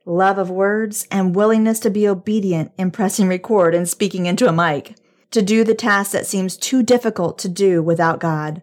love 0.06 0.38
of 0.38 0.52
words, 0.52 1.08
and 1.10 1.36
willingness 1.36 1.80
to 1.80 1.90
be 1.90 2.08
obedient 2.08 2.72
in 2.78 2.92
pressing 2.92 3.28
record 3.28 3.74
and 3.74 3.90
speaking 3.90 4.28
into 4.28 4.48
a 4.48 4.54
mic, 4.54 4.96
to 5.32 5.42
do 5.42 5.64
the 5.64 5.74
task 5.74 6.12
that 6.12 6.28
seems 6.28 6.56
too 6.56 6.84
difficult 6.84 7.40
to 7.40 7.50
do 7.50 7.82
without 7.82 8.20
God. 8.20 8.62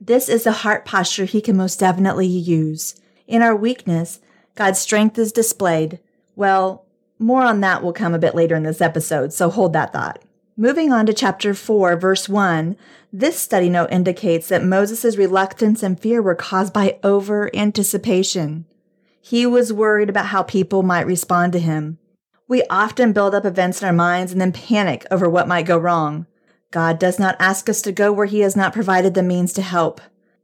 This 0.00 0.28
is 0.28 0.44
the 0.44 0.52
heart 0.52 0.84
posture 0.84 1.26
He 1.26 1.40
can 1.40 1.56
most 1.56 1.78
definitely 1.78 2.26
use. 2.26 3.00
In 3.28 3.40
our 3.40 3.54
weakness, 3.54 4.20
God's 4.56 4.80
strength 4.80 5.16
is 5.16 5.30
displayed 5.30 6.00
well, 6.38 6.86
more 7.18 7.42
on 7.42 7.60
that 7.62 7.82
will 7.82 7.92
come 7.92 8.14
a 8.14 8.18
bit 8.18 8.36
later 8.36 8.54
in 8.54 8.62
this 8.62 8.80
episode, 8.80 9.32
so 9.32 9.50
hold 9.50 9.72
that 9.72 9.92
thought. 9.92 10.22
Moving 10.56 10.92
on 10.92 11.04
to 11.06 11.12
chapter 11.12 11.52
4, 11.52 11.96
verse 11.96 12.28
1, 12.28 12.76
this 13.12 13.36
study 13.36 13.68
note 13.68 13.90
indicates 13.90 14.46
that 14.46 14.62
Moses' 14.62 15.16
reluctance 15.16 15.82
and 15.82 15.98
fear 15.98 16.22
were 16.22 16.36
caused 16.36 16.72
by 16.72 17.00
over 17.02 17.50
anticipation. 17.56 18.66
He 19.20 19.46
was 19.46 19.72
worried 19.72 20.08
about 20.08 20.26
how 20.26 20.44
people 20.44 20.84
might 20.84 21.06
respond 21.06 21.52
to 21.54 21.58
him. 21.58 21.98
We 22.46 22.62
often 22.70 23.12
build 23.12 23.34
up 23.34 23.44
events 23.44 23.82
in 23.82 23.88
our 23.88 23.92
minds 23.92 24.30
and 24.30 24.40
then 24.40 24.52
panic 24.52 25.04
over 25.10 25.28
what 25.28 25.48
might 25.48 25.66
go 25.66 25.76
wrong. 25.76 26.26
God 26.70 27.00
does 27.00 27.18
not 27.18 27.34
ask 27.40 27.68
us 27.68 27.82
to 27.82 27.90
go 27.90 28.12
where 28.12 28.26
He 28.26 28.40
has 28.40 28.54
not 28.54 28.72
provided 28.72 29.14
the 29.14 29.24
means 29.24 29.52
to 29.54 29.62
help. 29.62 30.00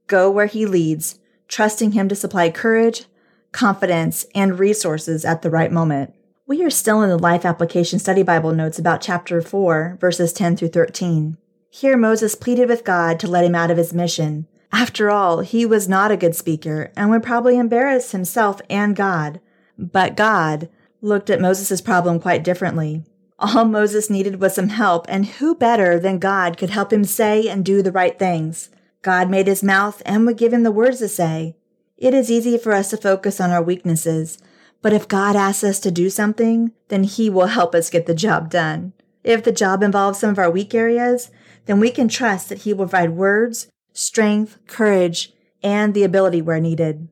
Go 0.09 0.29
where 0.29 0.47
He 0.47 0.67
leads, 0.67 1.21
trusting 1.47 1.93
Him 1.93 2.09
to 2.09 2.17
supply 2.17 2.51
courage, 2.51 3.07
confidence, 3.55 4.27
and 4.35 4.59
resources 4.59 5.25
at 5.25 5.41
the 5.41 5.49
right 5.49 5.73
moment. 5.73 6.13
We 6.47 6.63
are 6.65 6.71
still 6.71 7.01
in 7.01 7.09
the 7.09 7.17
Life 7.17 7.47
Application 7.47 7.99
Study 7.99 8.23
Bible 8.23 8.53
notes 8.53 8.79
about 8.79 9.01
chapter 9.01 9.41
4, 9.41 9.97
verses 9.99 10.33
10 10.35 10.57
through 10.57 10.69
13. 10.69 11.39
Here, 11.71 11.97
Moses 11.97 12.35
pleaded 12.35 12.69
with 12.69 12.85
God 12.85 13.19
to 13.21 13.29
let 13.29 13.45
him 13.45 13.55
out 13.55 13.71
of 13.71 13.79
his 13.79 13.95
mission. 13.95 14.47
After 14.71 15.09
all, 15.09 15.41
he 15.41 15.65
was 15.65 15.89
not 15.89 16.11
a 16.11 16.17
good 16.17 16.35
speaker 16.35 16.93
and 16.97 17.09
would 17.11 17.23
probably 17.23 17.57
embarrass 17.57 18.11
himself 18.11 18.61
and 18.69 18.95
God. 18.95 19.41
But 19.79 20.17
God 20.17 20.69
looked 21.01 21.31
at 21.31 21.41
Moses' 21.41 21.81
problem 21.81 22.21
quite 22.21 22.45
differently. 22.45 23.05
All 23.39 23.65
Moses 23.65 24.11
needed 24.11 24.41
was 24.41 24.55
some 24.55 24.69
help, 24.69 25.07
and 25.09 25.27
who 25.27 25.55
better 25.55 25.99
than 25.99 26.19
God 26.19 26.57
could 26.57 26.71
help 26.71 26.93
him 26.93 27.05
say 27.05 27.49
and 27.49 27.65
do 27.65 27.83
the 27.83 27.93
right 27.93 28.19
things? 28.19 28.69
God 29.03 29.31
made 29.31 29.47
his 29.47 29.63
mouth 29.63 30.03
and 30.05 30.27
would 30.27 30.39
give 30.39 30.53
him 30.53 30.65
the 30.65 30.73
words 30.73 30.99
to 30.99 31.09
say. 31.09 31.57
It 31.97 32.13
is 32.13 32.31
easy 32.31 32.59
for 32.59 32.73
us 32.73 32.91
to 32.91 32.97
focus 32.97 33.41
on 33.41 33.51
our 33.51 33.63
weaknesses, 33.63 34.39
but 34.83 34.93
if 34.93 35.09
God 35.09 35.37
asks 35.37 35.65
us 35.65 35.81
to 35.81 35.91
do 35.91 36.11
something, 36.11 36.73
then 36.89 37.05
He 37.05 37.31
will 37.31 37.47
help 37.47 37.75
us 37.75 37.91
get 37.91 38.07
the 38.07 38.15
job 38.15 38.51
done. 38.51 38.93
If 39.23 39.45
the 39.45 39.53
job 39.53 39.83
involves 39.83 40.19
some 40.19 40.31
of 40.31 40.39
our 40.39 40.51
weak 40.51 40.75
areas, 40.75 41.31
then 41.67 41.81
we 41.81 41.91
can 41.91 42.09
trust 42.09 42.49
that 42.49 42.59
He 42.59 42.73
will 42.73 42.87
provide 42.87 43.11
words, 43.11 43.69
strength, 43.93 44.59
courage, 44.67 45.33
and 45.63 45.95
the 45.95 46.03
ability 46.03 46.43
where 46.43 46.61
needed. 46.61 47.09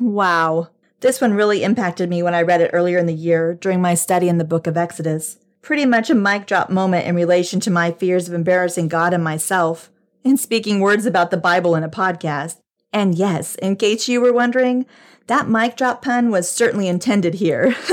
Wow. 0.00 0.70
This 1.00 1.20
one 1.20 1.34
really 1.34 1.62
impacted 1.62 2.08
me 2.08 2.22
when 2.22 2.34
I 2.34 2.42
read 2.42 2.60
it 2.60 2.70
earlier 2.72 2.98
in 2.98 3.06
the 3.06 3.12
year 3.12 3.54
during 3.54 3.80
my 3.80 3.94
study 3.94 4.28
in 4.28 4.38
the 4.38 4.44
book 4.44 4.66
of 4.66 4.76
Exodus. 4.76 5.38
Pretty 5.60 5.86
much 5.86 6.10
a 6.10 6.14
mic 6.14 6.46
drop 6.46 6.70
moment 6.70 7.06
in 7.06 7.14
relation 7.14 7.60
to 7.60 7.70
my 7.70 7.92
fears 7.92 8.28
of 8.28 8.34
embarrassing 8.34 8.88
God 8.88 9.14
and 9.14 9.22
myself, 9.22 9.90
in 10.24 10.36
speaking 10.36 10.80
words 10.80 11.06
about 11.06 11.30
the 11.30 11.36
Bible 11.36 11.76
in 11.76 11.84
a 11.84 11.88
podcast. 11.88 12.58
And 12.92 13.14
yes, 13.14 13.54
in 13.56 13.76
case 13.76 14.08
you 14.08 14.20
were 14.20 14.32
wondering, 14.32 14.86
that 15.26 15.48
mic 15.48 15.76
drop 15.76 16.02
pun 16.02 16.30
was 16.30 16.50
certainly 16.50 16.88
intended 16.88 17.34
here. 17.34 17.74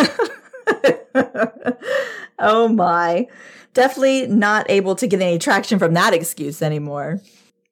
oh 2.39 2.67
my. 2.67 3.27
Definitely 3.73 4.27
not 4.27 4.69
able 4.69 4.95
to 4.95 5.07
get 5.07 5.21
any 5.21 5.39
traction 5.39 5.79
from 5.79 5.93
that 5.93 6.13
excuse 6.13 6.61
anymore. 6.61 7.21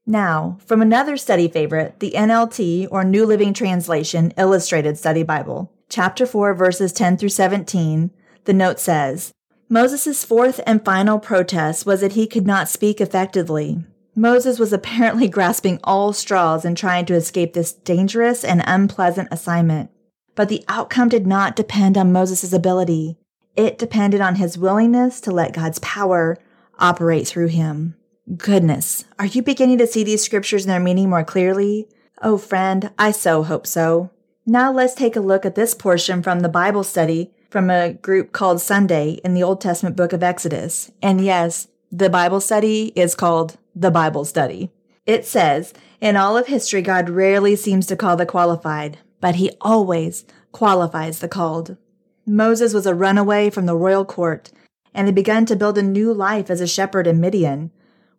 Now, 0.06 0.58
from 0.66 0.82
another 0.82 1.18
study 1.18 1.50
favorite, 1.50 2.00
the 2.00 2.14
NLT 2.16 2.88
or 2.92 3.04
New 3.04 3.26
Living 3.26 3.54
Translation 3.54 4.32
Illustrated 4.38 4.98
Study 4.98 5.24
Bible, 5.24 5.74
chapter 5.90 6.26
4, 6.26 6.54
verses 6.54 6.94
10 6.94 7.18
through 7.18 7.30
17, 7.30 8.12
the 8.46 8.54
note 8.54 8.80
says, 8.80 9.34
Moses' 9.68 10.24
fourth 10.24 10.62
and 10.66 10.86
final 10.86 11.20
protest 11.20 11.86
was 11.86 12.00
that 12.00 12.14
he 12.14 12.26
could 12.26 12.48
not 12.48 12.70
speak 12.70 13.02
effectively. 13.02 13.84
Moses 14.18 14.58
was 14.58 14.74
apparently 14.74 15.28
grasping 15.30 15.80
all 15.84 16.12
straws 16.12 16.66
and 16.66 16.76
trying 16.76 17.06
to 17.06 17.14
escape 17.14 17.54
this 17.54 17.72
dangerous 17.72 18.44
and 18.44 18.64
unpleasant 18.66 19.28
assignment. 19.32 19.92
But 20.34 20.50
the 20.50 20.66
outcome 20.68 21.10
did 21.10 21.28
not 21.28 21.56
depend 21.56 21.98
on 21.98 22.12
Moses' 22.12 22.52
ability. 22.52 23.18
It 23.56 23.78
depended 23.78 24.20
on 24.20 24.36
his 24.36 24.58
willingness 24.58 25.22
to 25.22 25.32
let 25.32 25.54
God's 25.54 25.80
power 25.80 26.38
operate 26.80 27.28
through 27.28 27.48
him. 27.48 27.96
Goodness, 28.36 29.06
are 29.20 29.26
you 29.28 29.42
beginning 29.42 29.78
to 29.78 29.88
see 29.88 30.04
these 30.04 30.24
scriptures 30.24 30.66
and 30.66 30.72
their 30.72 30.80
meaning 30.80 31.10
more 31.10 31.24
clearly? 31.24 31.88
Oh, 32.22 32.38
friend, 32.38 32.92
I 32.98 33.12
so 33.12 33.44
hope 33.44 33.66
so. 33.66 34.10
Now 34.46 34.72
let's 34.72 34.96
take 34.96 35.16
a 35.16 35.22
look 35.22 35.46
at 35.46 35.56
this 35.56 35.76
portion 35.76 36.24
from 36.24 36.40
the 36.40 36.50
Bible 36.50 36.84
study 36.84 37.32
from 37.50 37.70
a 37.70 37.94
group 37.94 38.32
called 38.32 38.62
Sunday 38.62 39.20
in 39.24 39.34
the 39.34 39.44
Old 39.44 39.62
Testament 39.62 39.96
book 39.96 40.14
of 40.14 40.24
Exodus. 40.24 40.92
And 41.02 41.24
yes, 41.24 41.68
the 41.92 42.10
Bible 42.10 42.42
study 42.42 42.92
is 42.96 43.16
called 43.16 43.58
the 43.76 43.92
Bible 43.92 44.26
study. 44.26 44.72
It 45.06 45.26
says, 45.26 45.74
in 46.02 46.18
all 46.18 46.38
of 46.38 46.48
history, 46.48 46.82
God 46.82 47.10
rarely 47.10 47.56
seems 47.56 47.88
to 47.88 47.96
call 47.96 48.18
the 48.18 48.26
qualified, 48.26 48.98
but 49.22 49.36
he 49.36 49.52
always 49.62 50.26
qualifies 50.52 51.20
the 51.20 51.28
called. 51.28 51.78
Moses 52.26 52.74
was 52.74 52.86
a 52.86 52.94
runaway 52.94 53.50
from 53.50 53.66
the 53.66 53.76
royal 53.76 54.04
court 54.04 54.52
and 54.94 55.08
had 55.08 55.16
begun 55.16 55.46
to 55.46 55.56
build 55.56 55.78
a 55.78 55.84
new 55.84 56.14
life 56.14 56.50
as 56.50 56.60
a 56.60 56.68
shepherd 56.68 57.08
in 57.08 57.22
Midian, 57.22 57.72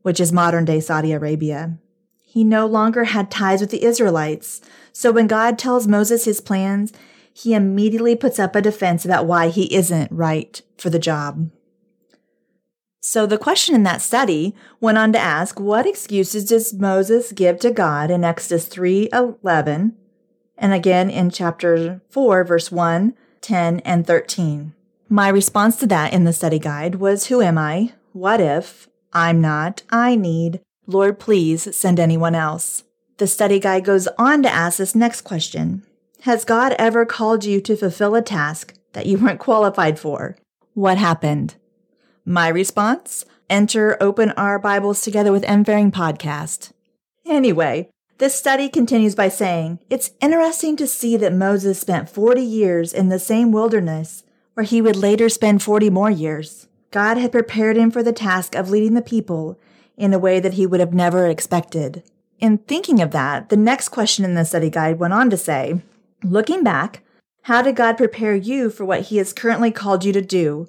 which 0.02 0.18
is 0.18 0.32
modern 0.32 0.64
day 0.64 0.80
Saudi 0.80 1.12
Arabia. 1.12 1.76
He 2.20 2.44
no 2.44 2.66
longer 2.66 3.04
had 3.04 3.30
ties 3.30 3.60
with 3.60 3.70
the 3.70 3.84
Israelites, 3.84 4.60
so 4.92 5.12
when 5.12 5.26
God 5.26 5.58
tells 5.58 5.86
Moses 5.86 6.24
his 6.24 6.40
plans, 6.40 6.92
he 7.32 7.54
immediately 7.54 8.16
puts 8.16 8.38
up 8.38 8.56
a 8.56 8.62
defense 8.62 9.04
about 9.04 9.26
why 9.26 9.48
he 9.48 9.74
isn't 9.74 10.10
right 10.10 10.60
for 10.76 10.90
the 10.90 10.98
job. 10.98 11.50
So 13.00 13.26
the 13.26 13.38
question 13.38 13.74
in 13.74 13.84
that 13.84 14.02
study 14.02 14.54
went 14.80 14.98
on 14.98 15.12
to 15.12 15.18
ask, 15.18 15.60
what 15.60 15.86
excuses 15.86 16.44
does 16.44 16.74
Moses 16.74 17.32
give 17.32 17.60
to 17.60 17.70
God 17.70 18.10
in 18.10 18.24
Exodus 18.24 18.68
3:11 18.68 19.92
and 20.56 20.72
again 20.72 21.08
in 21.08 21.30
chapter 21.30 22.02
4 22.10 22.44
verse 22.44 22.72
1 22.72 23.14
10, 23.40 23.80
and 23.80 24.06
13. 24.06 24.74
My 25.08 25.28
response 25.28 25.76
to 25.76 25.86
that 25.86 26.12
in 26.12 26.24
the 26.24 26.32
study 26.32 26.58
guide 26.58 26.96
was 26.96 27.26
Who 27.26 27.40
am 27.40 27.56
I? 27.56 27.92
What 28.12 28.40
if? 28.40 28.88
I'm 29.12 29.40
not. 29.40 29.82
I 29.90 30.16
need. 30.16 30.60
Lord, 30.86 31.18
please 31.18 31.74
send 31.74 31.98
anyone 31.98 32.34
else. 32.34 32.84
The 33.18 33.26
study 33.26 33.58
guide 33.58 33.84
goes 33.84 34.06
on 34.18 34.42
to 34.42 34.50
ask 34.50 34.78
this 34.78 34.94
next 34.94 35.22
question 35.22 35.82
Has 36.22 36.44
God 36.44 36.74
ever 36.78 37.06
called 37.06 37.44
you 37.44 37.60
to 37.62 37.76
fulfill 37.76 38.14
a 38.14 38.22
task 38.22 38.74
that 38.92 39.06
you 39.06 39.18
weren't 39.18 39.40
qualified 39.40 39.98
for? 39.98 40.36
What 40.74 40.98
happened? 40.98 41.54
My 42.28 42.48
response? 42.48 43.24
Enter 43.48 43.96
Open 44.02 44.32
Our 44.32 44.58
Bibles 44.58 45.00
Together 45.00 45.32
with 45.32 45.48
M. 45.48 45.64
Fahring 45.64 45.90
podcast. 45.90 46.72
Anyway, 47.24 47.88
this 48.18 48.34
study 48.34 48.68
continues 48.68 49.14
by 49.14 49.30
saying, 49.30 49.78
It's 49.88 50.10
interesting 50.20 50.76
to 50.76 50.86
see 50.86 51.16
that 51.16 51.32
Moses 51.32 51.80
spent 51.80 52.10
40 52.10 52.42
years 52.42 52.92
in 52.92 53.08
the 53.08 53.18
same 53.18 53.50
wilderness 53.50 54.24
where 54.52 54.64
he 54.64 54.82
would 54.82 54.94
later 54.94 55.30
spend 55.30 55.62
40 55.62 55.88
more 55.88 56.10
years. 56.10 56.68
God 56.90 57.16
had 57.16 57.32
prepared 57.32 57.78
him 57.78 57.90
for 57.90 58.02
the 58.02 58.12
task 58.12 58.54
of 58.54 58.68
leading 58.68 58.92
the 58.92 59.00
people 59.00 59.58
in 59.96 60.12
a 60.12 60.18
way 60.18 60.38
that 60.38 60.52
he 60.52 60.66
would 60.66 60.80
have 60.80 60.92
never 60.92 61.26
expected. 61.26 62.02
In 62.38 62.58
thinking 62.58 63.00
of 63.00 63.10
that, 63.12 63.48
the 63.48 63.56
next 63.56 63.88
question 63.88 64.26
in 64.26 64.34
the 64.34 64.44
study 64.44 64.68
guide 64.68 64.98
went 64.98 65.14
on 65.14 65.30
to 65.30 65.38
say, 65.38 65.80
Looking 66.22 66.62
back, 66.62 67.02
how 67.44 67.62
did 67.62 67.76
God 67.76 67.96
prepare 67.96 68.36
you 68.36 68.68
for 68.68 68.84
what 68.84 69.06
he 69.06 69.16
has 69.16 69.32
currently 69.32 69.70
called 69.70 70.04
you 70.04 70.12
to 70.12 70.20
do, 70.20 70.68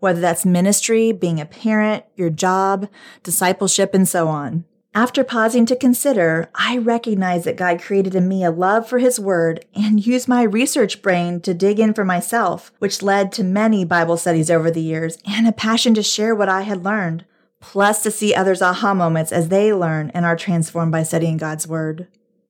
whether 0.00 0.20
that's 0.20 0.44
ministry, 0.44 1.12
being 1.12 1.40
a 1.40 1.46
parent, 1.46 2.04
your 2.16 2.30
job, 2.30 2.88
discipleship, 3.22 3.94
and 3.94 4.08
so 4.08 4.28
on? 4.28 4.64
After 4.92 5.22
pausing 5.22 5.66
to 5.66 5.76
consider, 5.76 6.50
I 6.52 6.76
recognize 6.76 7.44
that 7.44 7.56
God 7.56 7.80
created 7.80 8.16
in 8.16 8.26
me 8.26 8.42
a 8.42 8.50
love 8.50 8.88
for 8.88 8.98
His 8.98 9.20
Word 9.20 9.64
and 9.72 10.04
used 10.04 10.26
my 10.26 10.42
research 10.42 11.00
brain 11.00 11.40
to 11.42 11.54
dig 11.54 11.78
in 11.78 11.94
for 11.94 12.04
myself, 12.04 12.72
which 12.80 13.00
led 13.00 13.30
to 13.32 13.44
many 13.44 13.84
Bible 13.84 14.16
studies 14.16 14.50
over 14.50 14.68
the 14.68 14.82
years 14.82 15.16
and 15.24 15.46
a 15.46 15.52
passion 15.52 15.94
to 15.94 16.02
share 16.02 16.34
what 16.34 16.48
I 16.48 16.62
had 16.62 16.84
learned, 16.84 17.24
plus 17.60 18.02
to 18.02 18.10
see 18.10 18.34
others' 18.34 18.62
aha 18.62 18.92
moments 18.92 19.30
as 19.30 19.48
they 19.48 19.72
learn 19.72 20.10
and 20.10 20.24
are 20.24 20.34
transformed 20.34 20.90
by 20.90 21.04
studying 21.04 21.36
God's 21.36 21.68
Word. 21.68 22.08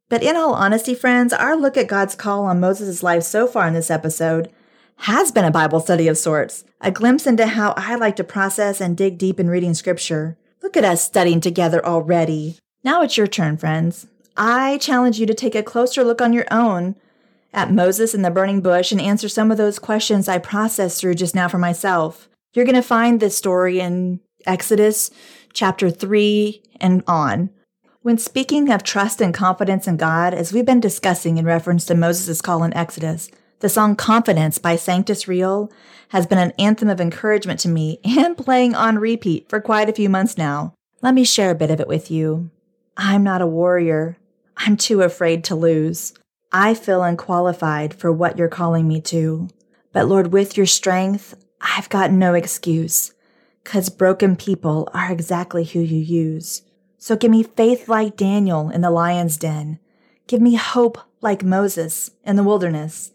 But 0.08 0.22
in 0.22 0.34
all 0.34 0.54
honesty, 0.54 0.94
friends, 0.94 1.34
our 1.34 1.54
look 1.54 1.76
at 1.76 1.88
God's 1.88 2.14
call 2.14 2.46
on 2.46 2.58
Moses' 2.58 3.02
life 3.02 3.22
so 3.22 3.46
far 3.46 3.68
in 3.68 3.74
this 3.74 3.90
episode 3.90 4.50
has 5.00 5.32
been 5.32 5.46
a 5.46 5.50
Bible 5.50 5.80
study 5.80 6.08
of 6.08 6.18
sorts, 6.18 6.62
a 6.82 6.90
glimpse 6.90 7.26
into 7.26 7.46
how 7.46 7.72
I 7.74 7.94
like 7.94 8.16
to 8.16 8.24
process 8.24 8.82
and 8.82 8.94
dig 8.94 9.16
deep 9.16 9.40
in 9.40 9.48
reading 9.48 9.72
Scripture. 9.72 10.36
Look 10.62 10.76
at 10.76 10.84
us 10.84 11.02
studying 11.02 11.40
together 11.40 11.84
already. 11.84 12.58
Now 12.84 13.00
it's 13.00 13.16
your 13.16 13.26
turn, 13.26 13.56
friends. 13.56 14.08
I 14.36 14.76
challenge 14.76 15.18
you 15.18 15.24
to 15.24 15.32
take 15.32 15.54
a 15.54 15.62
closer 15.62 16.04
look 16.04 16.20
on 16.20 16.34
your 16.34 16.44
own 16.50 16.96
at 17.54 17.72
Moses 17.72 18.14
in 18.14 18.20
the 18.20 18.30
burning 18.30 18.60
bush 18.60 18.92
and 18.92 19.00
answer 19.00 19.26
some 19.26 19.50
of 19.50 19.56
those 19.56 19.78
questions 19.78 20.28
I 20.28 20.36
processed 20.36 21.00
through 21.00 21.14
just 21.14 21.34
now 21.34 21.48
for 21.48 21.58
myself. 21.58 22.28
You're 22.52 22.66
going 22.66 22.74
to 22.74 22.82
find 22.82 23.20
this 23.20 23.36
story 23.36 23.80
in 23.80 24.20
Exodus 24.44 25.10
chapter 25.54 25.90
3 25.90 26.62
and 26.78 27.02
on. 27.06 27.48
When 28.02 28.18
speaking 28.18 28.70
of 28.70 28.82
trust 28.82 29.22
and 29.22 29.32
confidence 29.32 29.88
in 29.88 29.96
God, 29.96 30.34
as 30.34 30.52
we've 30.52 30.66
been 30.66 30.80
discussing 30.80 31.38
in 31.38 31.46
reference 31.46 31.86
to 31.86 31.94
Moses' 31.94 32.42
call 32.42 32.62
in 32.64 32.74
Exodus, 32.74 33.30
the 33.60 33.68
song 33.68 33.94
Confidence 33.94 34.56
by 34.56 34.74
Sanctus 34.76 35.28
Real 35.28 35.70
has 36.08 36.26
been 36.26 36.38
an 36.38 36.52
anthem 36.58 36.88
of 36.88 37.00
encouragement 37.00 37.60
to 37.60 37.68
me 37.68 38.00
and 38.04 38.36
playing 38.36 38.74
on 38.74 38.98
repeat 38.98 39.48
for 39.48 39.60
quite 39.60 39.88
a 39.88 39.92
few 39.92 40.08
months 40.08 40.36
now. 40.36 40.74
Let 41.02 41.14
me 41.14 41.24
share 41.24 41.50
a 41.50 41.54
bit 41.54 41.70
of 41.70 41.78
it 41.78 41.88
with 41.88 42.10
you. 42.10 42.50
I'm 42.96 43.22
not 43.22 43.42
a 43.42 43.46
warrior. 43.46 44.16
I'm 44.56 44.76
too 44.76 45.02
afraid 45.02 45.44
to 45.44 45.54
lose. 45.54 46.14
I 46.52 46.74
feel 46.74 47.02
unqualified 47.02 47.94
for 47.94 48.10
what 48.10 48.36
you're 48.36 48.48
calling 48.48 48.88
me 48.88 49.00
to. 49.02 49.48
But 49.92 50.08
Lord, 50.08 50.32
with 50.32 50.56
your 50.56 50.66
strength, 50.66 51.34
I've 51.60 51.88
got 51.88 52.10
no 52.10 52.34
excuse, 52.34 53.12
because 53.62 53.88
broken 53.88 54.36
people 54.36 54.88
are 54.94 55.12
exactly 55.12 55.64
who 55.64 55.80
you 55.80 55.98
use. 55.98 56.62
So 56.98 57.16
give 57.16 57.30
me 57.30 57.42
faith 57.42 57.88
like 57.88 58.16
Daniel 58.16 58.70
in 58.70 58.80
the 58.80 58.90
lion's 58.90 59.36
den. 59.36 59.78
Give 60.26 60.40
me 60.40 60.54
hope 60.54 60.98
like 61.20 61.44
Moses 61.44 62.10
in 62.24 62.36
the 62.36 62.42
wilderness. 62.42 63.12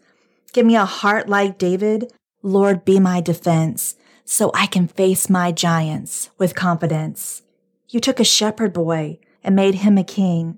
Give 0.56 0.64
me 0.64 0.76
a 0.76 0.86
heart 0.86 1.28
like 1.28 1.58
David. 1.58 2.14
Lord, 2.40 2.86
be 2.86 2.98
my 2.98 3.20
defense 3.20 3.94
so 4.24 4.50
I 4.54 4.64
can 4.64 4.88
face 4.88 5.28
my 5.28 5.52
giants 5.52 6.30
with 6.38 6.54
confidence. 6.54 7.42
You 7.90 8.00
took 8.00 8.18
a 8.18 8.24
shepherd 8.24 8.72
boy 8.72 9.18
and 9.44 9.54
made 9.54 9.74
him 9.74 9.98
a 9.98 10.02
king. 10.02 10.56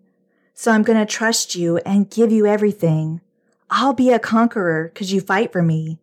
So 0.54 0.70
I'm 0.70 0.84
going 0.84 1.00
to 1.00 1.04
trust 1.04 1.56
you 1.56 1.78
and 1.78 2.08
give 2.08 2.30
you 2.30 2.46
everything. 2.46 3.22
I'll 3.70 3.92
be 3.92 4.12
a 4.12 4.20
conqueror 4.20 4.92
because 4.94 5.12
you 5.12 5.20
fight 5.20 5.50
for 5.50 5.62
me. 5.62 5.98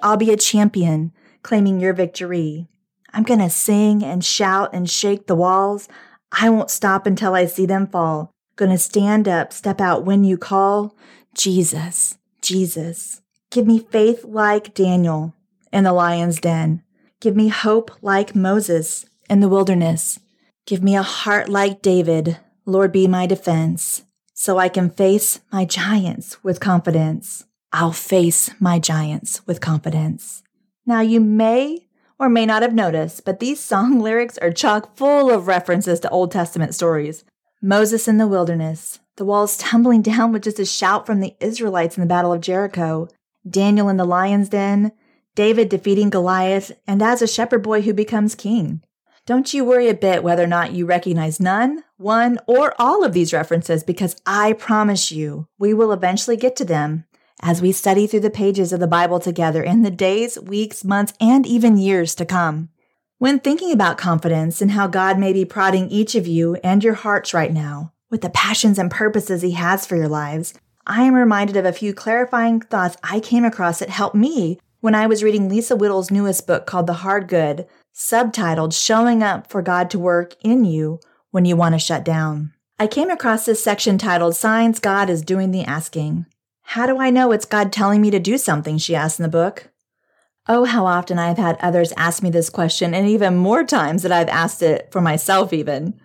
I'll 0.00 0.16
be 0.16 0.30
a 0.30 0.36
champion 0.36 1.10
claiming 1.42 1.80
your 1.80 1.94
victory. 1.94 2.68
I'm 3.12 3.24
going 3.24 3.40
to 3.40 3.50
sing 3.50 4.04
and 4.04 4.24
shout 4.24 4.70
and 4.72 4.88
shake 4.88 5.26
the 5.26 5.34
walls. 5.34 5.88
I 6.30 6.48
won't 6.48 6.70
stop 6.70 7.06
until 7.08 7.34
I 7.34 7.46
see 7.46 7.66
them 7.66 7.88
fall. 7.88 8.30
Gonna 8.54 8.78
stand 8.78 9.26
up, 9.26 9.52
step 9.52 9.80
out 9.80 10.04
when 10.04 10.22
you 10.22 10.38
call. 10.38 10.94
Jesus, 11.34 12.18
Jesus. 12.40 13.21
Give 13.52 13.66
me 13.66 13.80
faith 13.80 14.24
like 14.24 14.72
Daniel 14.72 15.34
in 15.74 15.84
the 15.84 15.92
lion's 15.92 16.40
den. 16.40 16.82
Give 17.20 17.36
me 17.36 17.48
hope 17.48 17.90
like 18.00 18.34
Moses 18.34 19.04
in 19.28 19.40
the 19.40 19.48
wilderness. 19.48 20.18
Give 20.64 20.82
me 20.82 20.96
a 20.96 21.02
heart 21.02 21.50
like 21.50 21.82
David. 21.82 22.38
Lord, 22.64 22.92
be 22.92 23.06
my 23.06 23.26
defense 23.26 24.04
so 24.32 24.56
I 24.56 24.70
can 24.70 24.88
face 24.88 25.40
my 25.52 25.66
giants 25.66 26.42
with 26.42 26.60
confidence. 26.60 27.44
I'll 27.74 27.92
face 27.92 28.50
my 28.58 28.78
giants 28.78 29.46
with 29.46 29.60
confidence. 29.60 30.42
Now, 30.86 31.02
you 31.02 31.20
may 31.20 31.88
or 32.18 32.30
may 32.30 32.46
not 32.46 32.62
have 32.62 32.72
noticed, 32.72 33.26
but 33.26 33.38
these 33.38 33.60
song 33.60 34.00
lyrics 34.00 34.38
are 34.38 34.50
chock 34.50 34.96
full 34.96 35.30
of 35.30 35.46
references 35.46 36.00
to 36.00 36.08
Old 36.08 36.32
Testament 36.32 36.74
stories. 36.74 37.22
Moses 37.60 38.08
in 38.08 38.16
the 38.16 38.26
wilderness, 38.26 39.00
the 39.16 39.26
walls 39.26 39.58
tumbling 39.58 40.00
down 40.10 40.32
with 40.32 40.42
just 40.42 40.58
a 40.58 40.64
shout 40.64 41.04
from 41.04 41.20
the 41.20 41.36
Israelites 41.38 41.98
in 41.98 42.00
the 42.00 42.06
Battle 42.08 42.32
of 42.32 42.40
Jericho, 42.40 43.08
Daniel 43.48 43.88
in 43.88 43.96
the 43.96 44.04
lion's 44.04 44.48
den, 44.48 44.92
David 45.34 45.68
defeating 45.68 46.10
Goliath, 46.10 46.72
and 46.86 47.02
as 47.02 47.22
a 47.22 47.26
shepherd 47.26 47.62
boy 47.62 47.82
who 47.82 47.94
becomes 47.94 48.34
king. 48.34 48.82
Don't 49.24 49.54
you 49.54 49.64
worry 49.64 49.88
a 49.88 49.94
bit 49.94 50.24
whether 50.24 50.42
or 50.42 50.48
not 50.48 50.72
you 50.72 50.84
recognize 50.84 51.38
none, 51.38 51.84
one, 51.96 52.38
or 52.46 52.74
all 52.78 53.04
of 53.04 53.12
these 53.12 53.32
references 53.32 53.84
because 53.84 54.20
I 54.26 54.52
promise 54.52 55.12
you 55.12 55.46
we 55.58 55.72
will 55.72 55.92
eventually 55.92 56.36
get 56.36 56.56
to 56.56 56.64
them 56.64 57.04
as 57.40 57.62
we 57.62 57.72
study 57.72 58.06
through 58.06 58.20
the 58.20 58.30
pages 58.30 58.72
of 58.72 58.80
the 58.80 58.86
Bible 58.86 59.20
together 59.20 59.62
in 59.62 59.82
the 59.82 59.90
days, 59.90 60.38
weeks, 60.40 60.84
months, 60.84 61.14
and 61.20 61.46
even 61.46 61.76
years 61.76 62.14
to 62.16 62.24
come. 62.24 62.70
When 63.18 63.38
thinking 63.38 63.70
about 63.70 63.98
confidence 63.98 64.60
and 64.60 64.72
how 64.72 64.88
God 64.88 65.18
may 65.18 65.32
be 65.32 65.44
prodding 65.44 65.88
each 65.88 66.16
of 66.16 66.26
you 66.26 66.56
and 66.64 66.82
your 66.82 66.94
hearts 66.94 67.32
right 67.32 67.52
now 67.52 67.92
with 68.10 68.22
the 68.22 68.30
passions 68.30 68.78
and 68.78 68.90
purposes 68.90 69.42
He 69.42 69.52
has 69.52 69.86
for 69.86 69.94
your 69.94 70.08
lives, 70.08 70.54
I 70.86 71.02
am 71.02 71.14
reminded 71.14 71.56
of 71.56 71.64
a 71.64 71.72
few 71.72 71.94
clarifying 71.94 72.60
thoughts 72.60 72.96
I 73.04 73.20
came 73.20 73.44
across 73.44 73.78
that 73.78 73.88
helped 73.88 74.16
me 74.16 74.58
when 74.80 74.96
I 74.96 75.06
was 75.06 75.22
reading 75.22 75.48
Lisa 75.48 75.76
Whittle's 75.76 76.10
newest 76.10 76.44
book 76.44 76.66
called 76.66 76.88
The 76.88 76.94
Hard 76.94 77.28
Good, 77.28 77.66
subtitled 77.94 78.74
Showing 78.74 79.22
Up 79.22 79.46
for 79.46 79.62
God 79.62 79.90
to 79.90 79.98
Work 80.00 80.34
in 80.42 80.64
You 80.64 80.98
When 81.30 81.44
You 81.44 81.54
Want 81.54 81.76
to 81.76 81.78
Shut 81.78 82.04
Down. 82.04 82.52
I 82.80 82.88
came 82.88 83.10
across 83.10 83.46
this 83.46 83.62
section 83.62 83.96
titled 83.96 84.34
Signs 84.34 84.80
God 84.80 85.08
is 85.08 85.22
Doing 85.22 85.52
the 85.52 85.62
Asking. 85.62 86.26
How 86.62 86.86
do 86.86 86.98
I 86.98 87.10
know 87.10 87.30
it's 87.30 87.44
God 87.44 87.72
telling 87.72 88.00
me 88.00 88.10
to 88.10 88.18
do 88.18 88.36
something? 88.36 88.76
She 88.76 88.96
asked 88.96 89.20
in 89.20 89.22
the 89.22 89.28
book. 89.28 89.70
Oh, 90.48 90.64
how 90.64 90.86
often 90.86 91.16
I've 91.16 91.38
had 91.38 91.58
others 91.60 91.92
ask 91.96 92.24
me 92.24 92.30
this 92.30 92.50
question, 92.50 92.92
and 92.92 93.06
even 93.06 93.36
more 93.36 93.62
times 93.62 94.02
that 94.02 94.10
I've 94.10 94.28
asked 94.28 94.62
it 94.62 94.90
for 94.90 95.00
myself, 95.00 95.52
even. 95.52 96.00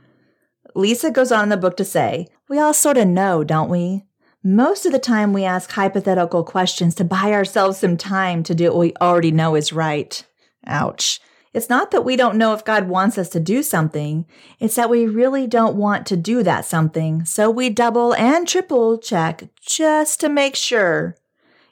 Lisa 0.76 1.10
goes 1.10 1.32
on 1.32 1.44
in 1.44 1.50
the 1.50 1.58
book 1.58 1.78
to 1.78 1.86
say, 1.86 2.28
We 2.48 2.60
all 2.60 2.76
sort 2.76 2.98
of 2.98 3.08
know, 3.08 3.44
don't 3.44 3.72
we? 3.72 4.04
Most 4.49 4.86
of 4.86 4.93
the 4.93 4.97
time, 4.97 5.33
we 5.33 5.43
ask 5.43 5.69
hypothetical 5.71 6.41
questions 6.41 6.95
to 6.95 7.03
buy 7.03 7.33
ourselves 7.33 7.79
some 7.79 7.97
time 7.97 8.43
to 8.43 8.55
do 8.55 8.69
what 8.69 8.77
we 8.77 8.93
already 9.01 9.29
know 9.29 9.55
is 9.55 9.73
right. 9.73 10.25
Ouch. 10.65 11.19
It's 11.53 11.67
not 11.67 11.91
that 11.91 12.05
we 12.05 12.15
don't 12.15 12.38
know 12.38 12.53
if 12.53 12.63
God 12.63 12.88
wants 12.88 13.17
us 13.17 13.27
to 13.31 13.41
do 13.41 13.62
something, 13.62 14.25
it's 14.57 14.75
that 14.75 14.89
we 14.89 15.05
really 15.05 15.47
don't 15.47 15.75
want 15.75 16.05
to 16.07 16.15
do 16.15 16.43
that 16.43 16.63
something, 16.63 17.25
so 17.25 17.51
we 17.51 17.69
double 17.69 18.15
and 18.15 18.47
triple 18.47 18.97
check 18.97 19.49
just 19.60 20.21
to 20.21 20.29
make 20.29 20.55
sure. 20.55 21.17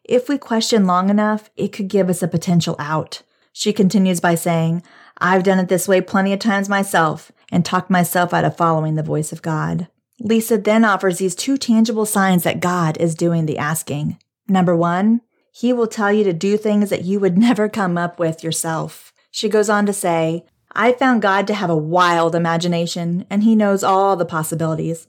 If 0.03 0.27
we 0.27 0.37
question 0.37 0.85
long 0.85 1.09
enough, 1.09 1.49
it 1.55 1.69
could 1.69 1.87
give 1.87 2.09
us 2.09 2.21
a 2.21 2.27
potential 2.27 2.75
out. 2.77 3.21
She 3.53 3.71
continues 3.71 4.19
by 4.19 4.35
saying, 4.35 4.83
I've 5.17 5.43
done 5.43 5.59
it 5.59 5.69
this 5.69 5.87
way 5.87 6.01
plenty 6.01 6.33
of 6.33 6.39
times 6.39 6.67
myself 6.67 7.31
and 7.49 7.63
talked 7.63 7.89
myself 7.89 8.33
out 8.33 8.43
of 8.43 8.57
following 8.57 8.95
the 8.95 9.01
voice 9.01 9.31
of 9.31 9.41
God. 9.41 9.87
Lisa 10.19 10.57
then 10.57 10.85
offers 10.85 11.17
these 11.17 11.35
two 11.35 11.57
tangible 11.57 12.05
signs 12.05 12.43
that 12.43 12.59
God 12.59 12.97
is 12.97 13.15
doing 13.15 13.45
the 13.45 13.57
asking. 13.57 14.17
Number 14.47 14.75
one, 14.75 15.21
he 15.51 15.73
will 15.73 15.87
tell 15.87 16.11
you 16.11 16.23
to 16.23 16.33
do 16.33 16.57
things 16.57 16.89
that 16.89 17.03
you 17.03 17.19
would 17.19 17.37
never 17.47 17.69
come 17.69 17.97
up 17.97 18.19
with 18.19 18.43
yourself. 18.43 19.13
She 19.31 19.49
goes 19.49 19.69
on 19.69 19.85
to 19.85 19.93
say, 19.93 20.45
I 20.73 20.91
found 20.91 21.21
God 21.21 21.47
to 21.47 21.53
have 21.53 21.69
a 21.69 21.77
wild 21.77 22.35
imagination, 22.35 23.25
and 23.29 23.43
he 23.43 23.55
knows 23.55 23.83
all 23.83 24.15
the 24.15 24.25
possibilities. 24.25 25.07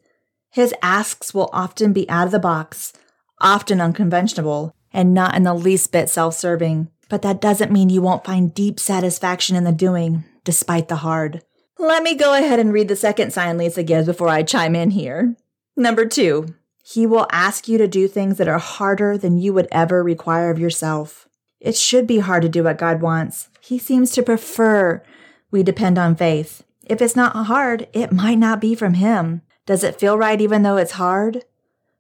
His 0.51 0.75
asks 0.81 1.35
will 1.35 1.51
often 1.53 1.93
be 1.93 2.09
out 2.09 2.27
of 2.27 2.33
the 2.33 2.39
box, 2.39 2.93
often 3.41 3.81
unconventional, 3.81 4.75
and 4.93 5.13
not 5.13 5.35
in 5.35 5.43
the 5.43 5.55
least 5.55 5.93
bit 5.93 6.09
self 6.09 6.35
serving. 6.35 6.89
But 7.09 7.23
that 7.23 7.41
doesn't 7.41 7.73
mean 7.73 7.89
you 7.89 8.01
won't 8.01 8.25
find 8.25 8.55
deep 8.55 8.81
satisfaction 8.81 9.57
in 9.57 9.65
the 9.65 9.73
doing, 9.73 10.25
despite 10.45 10.89
the 10.89 10.97
hard. 10.97 11.43
Let 11.79 12.03
me 12.03 12.15
go 12.15 12.33
ahead 12.33 12.59
and 12.59 12.73
read 12.73 12.89
the 12.89 12.97
second 12.97 13.33
sign 13.33 13.59
Lisa 13.59 13.83
gives 13.83 14.07
before 14.07 14.29
I 14.29 14.43
chime 14.43 14.75
in 14.75 14.91
here. 14.91 15.37
Number 15.77 16.07
two, 16.07 16.55
he 16.83 17.07
will 17.07 17.27
ask 17.31 17.69
you 17.69 17.77
to 17.77 17.87
do 17.87 18.09
things 18.09 18.39
that 18.39 18.49
are 18.49 18.59
harder 18.59 19.19
than 19.19 19.39
you 19.39 19.53
would 19.53 19.69
ever 19.71 20.03
require 20.03 20.51
of 20.51 20.59
yourself. 20.59 21.29
It 21.61 21.77
should 21.77 22.07
be 22.07 22.21
hard 22.21 22.43
to 22.43 22.49
do 22.49 22.65
what 22.65 22.79
God 22.79 23.03
wants. 23.03 23.51
He 23.61 23.79
seems 23.79 24.11
to 24.13 24.23
prefer 24.23 25.03
we 25.51 25.63
depend 25.63 25.99
on 25.99 26.17
faith. 26.17 26.65
If 26.85 27.03
it's 27.03 27.17
not 27.17 27.47
hard, 27.47 27.89
it 27.93 28.13
might 28.13 28.39
not 28.39 28.61
be 28.61 28.75
from 28.75 28.95
Him. 28.95 29.43
Does 29.67 29.85
it 29.85 29.99
feel 29.99 30.17
right 30.17 30.41
even 30.41 30.63
though 30.63 30.77
it's 30.77 30.93
hard? 30.93 31.45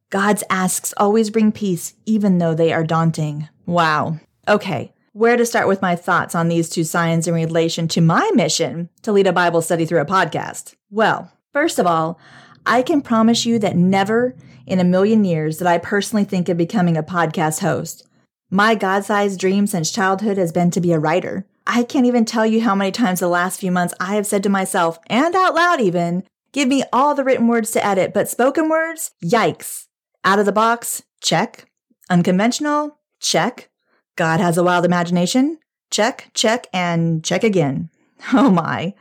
God's 0.08 0.44
asks 0.48 0.94
always 0.96 1.30
bring 1.30 1.52
peace, 1.52 1.94
even 2.06 2.38
though 2.38 2.54
they 2.54 2.72
are 2.72 2.84
daunting. 2.84 3.48
Wow. 3.66 4.20
Okay, 4.48 4.94
where 5.16 5.38
to 5.38 5.46
start 5.46 5.66
with 5.66 5.80
my 5.80 5.96
thoughts 5.96 6.34
on 6.34 6.48
these 6.48 6.68
two 6.68 6.84
signs 6.84 7.26
in 7.26 7.32
relation 7.32 7.88
to 7.88 8.02
my 8.02 8.30
mission 8.34 8.90
to 9.00 9.10
lead 9.10 9.26
a 9.26 9.32
Bible 9.32 9.62
study 9.62 9.86
through 9.86 10.02
a 10.02 10.04
podcast? 10.04 10.74
Well, 10.90 11.32
first 11.54 11.78
of 11.78 11.86
all, 11.86 12.20
I 12.66 12.82
can 12.82 13.00
promise 13.00 13.46
you 13.46 13.58
that 13.60 13.76
never 13.76 14.36
in 14.66 14.78
a 14.78 14.84
million 14.84 15.24
years 15.24 15.56
did 15.56 15.66
I 15.66 15.78
personally 15.78 16.24
think 16.24 16.50
of 16.50 16.58
becoming 16.58 16.98
a 16.98 17.02
podcast 17.02 17.60
host. 17.60 18.06
My 18.50 18.74
God 18.74 19.06
sized 19.06 19.40
dream 19.40 19.66
since 19.66 19.90
childhood 19.90 20.36
has 20.36 20.52
been 20.52 20.70
to 20.72 20.82
be 20.82 20.92
a 20.92 20.98
writer. 20.98 21.46
I 21.66 21.84
can't 21.84 22.04
even 22.04 22.26
tell 22.26 22.44
you 22.44 22.60
how 22.60 22.74
many 22.74 22.92
times 22.92 23.20
the 23.20 23.28
last 23.28 23.58
few 23.58 23.72
months 23.72 23.94
I 23.98 24.16
have 24.16 24.26
said 24.26 24.42
to 24.42 24.50
myself, 24.50 24.98
and 25.06 25.34
out 25.34 25.54
loud 25.54 25.80
even, 25.80 26.24
give 26.52 26.68
me 26.68 26.84
all 26.92 27.14
the 27.14 27.24
written 27.24 27.48
words 27.48 27.70
to 27.70 27.84
edit, 27.84 28.12
but 28.12 28.28
spoken 28.28 28.68
words? 28.68 29.12
Yikes. 29.24 29.86
Out 30.24 30.38
of 30.38 30.44
the 30.44 30.52
box? 30.52 31.04
Check. 31.22 31.70
Unconventional? 32.10 32.98
Check. 33.18 33.70
God 34.16 34.40
has 34.40 34.56
a 34.56 34.64
wild 34.64 34.84
imagination? 34.84 35.58
Check, 35.90 36.30
check, 36.34 36.66
and 36.72 37.24
check 37.24 37.44
again. 37.44 37.90
Oh 38.32 38.48
my. 38.50 38.94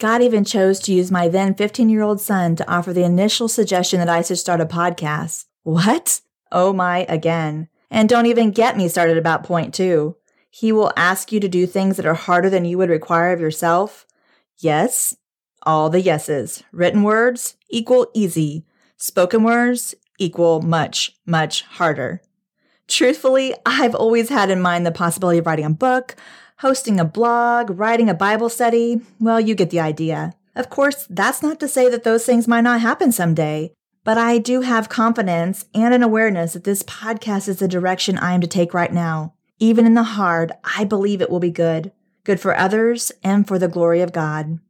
God 0.00 0.22
even 0.22 0.44
chose 0.44 0.80
to 0.80 0.92
use 0.92 1.10
my 1.10 1.28
then 1.28 1.54
15 1.54 1.88
year 1.88 2.02
old 2.02 2.20
son 2.20 2.56
to 2.56 2.68
offer 2.70 2.92
the 2.92 3.04
initial 3.04 3.48
suggestion 3.48 4.00
that 4.00 4.08
I 4.08 4.22
should 4.22 4.38
start 4.38 4.60
a 4.60 4.66
podcast. 4.66 5.44
What? 5.62 6.20
Oh 6.50 6.72
my 6.72 7.06
again. 7.08 7.68
And 7.90 8.08
don't 8.08 8.26
even 8.26 8.50
get 8.50 8.76
me 8.76 8.88
started 8.88 9.16
about 9.16 9.44
point 9.44 9.72
two. 9.72 10.16
He 10.50 10.72
will 10.72 10.92
ask 10.96 11.30
you 11.30 11.38
to 11.38 11.48
do 11.48 11.66
things 11.66 11.96
that 11.96 12.06
are 12.06 12.14
harder 12.14 12.50
than 12.50 12.64
you 12.64 12.76
would 12.76 12.90
require 12.90 13.32
of 13.32 13.40
yourself. 13.40 14.04
Yes, 14.58 15.16
all 15.62 15.88
the 15.88 16.00
yeses. 16.00 16.62
Written 16.72 17.02
words 17.02 17.56
equal 17.70 18.08
easy. 18.14 18.66
Spoken 18.96 19.44
words 19.44 19.94
equal 20.18 20.60
much, 20.60 21.12
much 21.24 21.62
harder. 21.62 22.20
Truthfully, 22.88 23.54
I've 23.64 23.94
always 23.94 24.28
had 24.28 24.50
in 24.50 24.60
mind 24.60 24.86
the 24.86 24.92
possibility 24.92 25.38
of 25.38 25.46
writing 25.46 25.64
a 25.64 25.70
book, 25.70 26.14
hosting 26.58 27.00
a 27.00 27.04
blog, 27.04 27.78
writing 27.78 28.08
a 28.08 28.14
Bible 28.14 28.48
study. 28.48 29.00
Well, 29.18 29.40
you 29.40 29.54
get 29.54 29.70
the 29.70 29.80
idea. 29.80 30.34
Of 30.54 30.70
course, 30.70 31.06
that's 31.10 31.42
not 31.42 31.60
to 31.60 31.68
say 31.68 31.90
that 31.90 32.04
those 32.04 32.24
things 32.24 32.48
might 32.48 32.62
not 32.62 32.80
happen 32.80 33.12
someday, 33.12 33.72
but 34.04 34.16
I 34.16 34.38
do 34.38 34.62
have 34.62 34.88
confidence 34.88 35.66
and 35.74 35.92
an 35.92 36.02
awareness 36.02 36.54
that 36.54 36.64
this 36.64 36.82
podcast 36.84 37.48
is 37.48 37.58
the 37.58 37.68
direction 37.68 38.18
I 38.18 38.32
am 38.32 38.40
to 38.40 38.46
take 38.46 38.72
right 38.72 38.92
now. 38.92 39.34
Even 39.58 39.84
in 39.84 39.94
the 39.94 40.02
hard, 40.02 40.52
I 40.76 40.84
believe 40.84 41.20
it 41.20 41.28
will 41.28 41.40
be 41.40 41.50
good, 41.50 41.92
good 42.24 42.40
for 42.40 42.56
others 42.56 43.10
and 43.22 43.48
for 43.48 43.58
the 43.58 43.68
glory 43.68 44.00
of 44.00 44.12
God. 44.12 44.60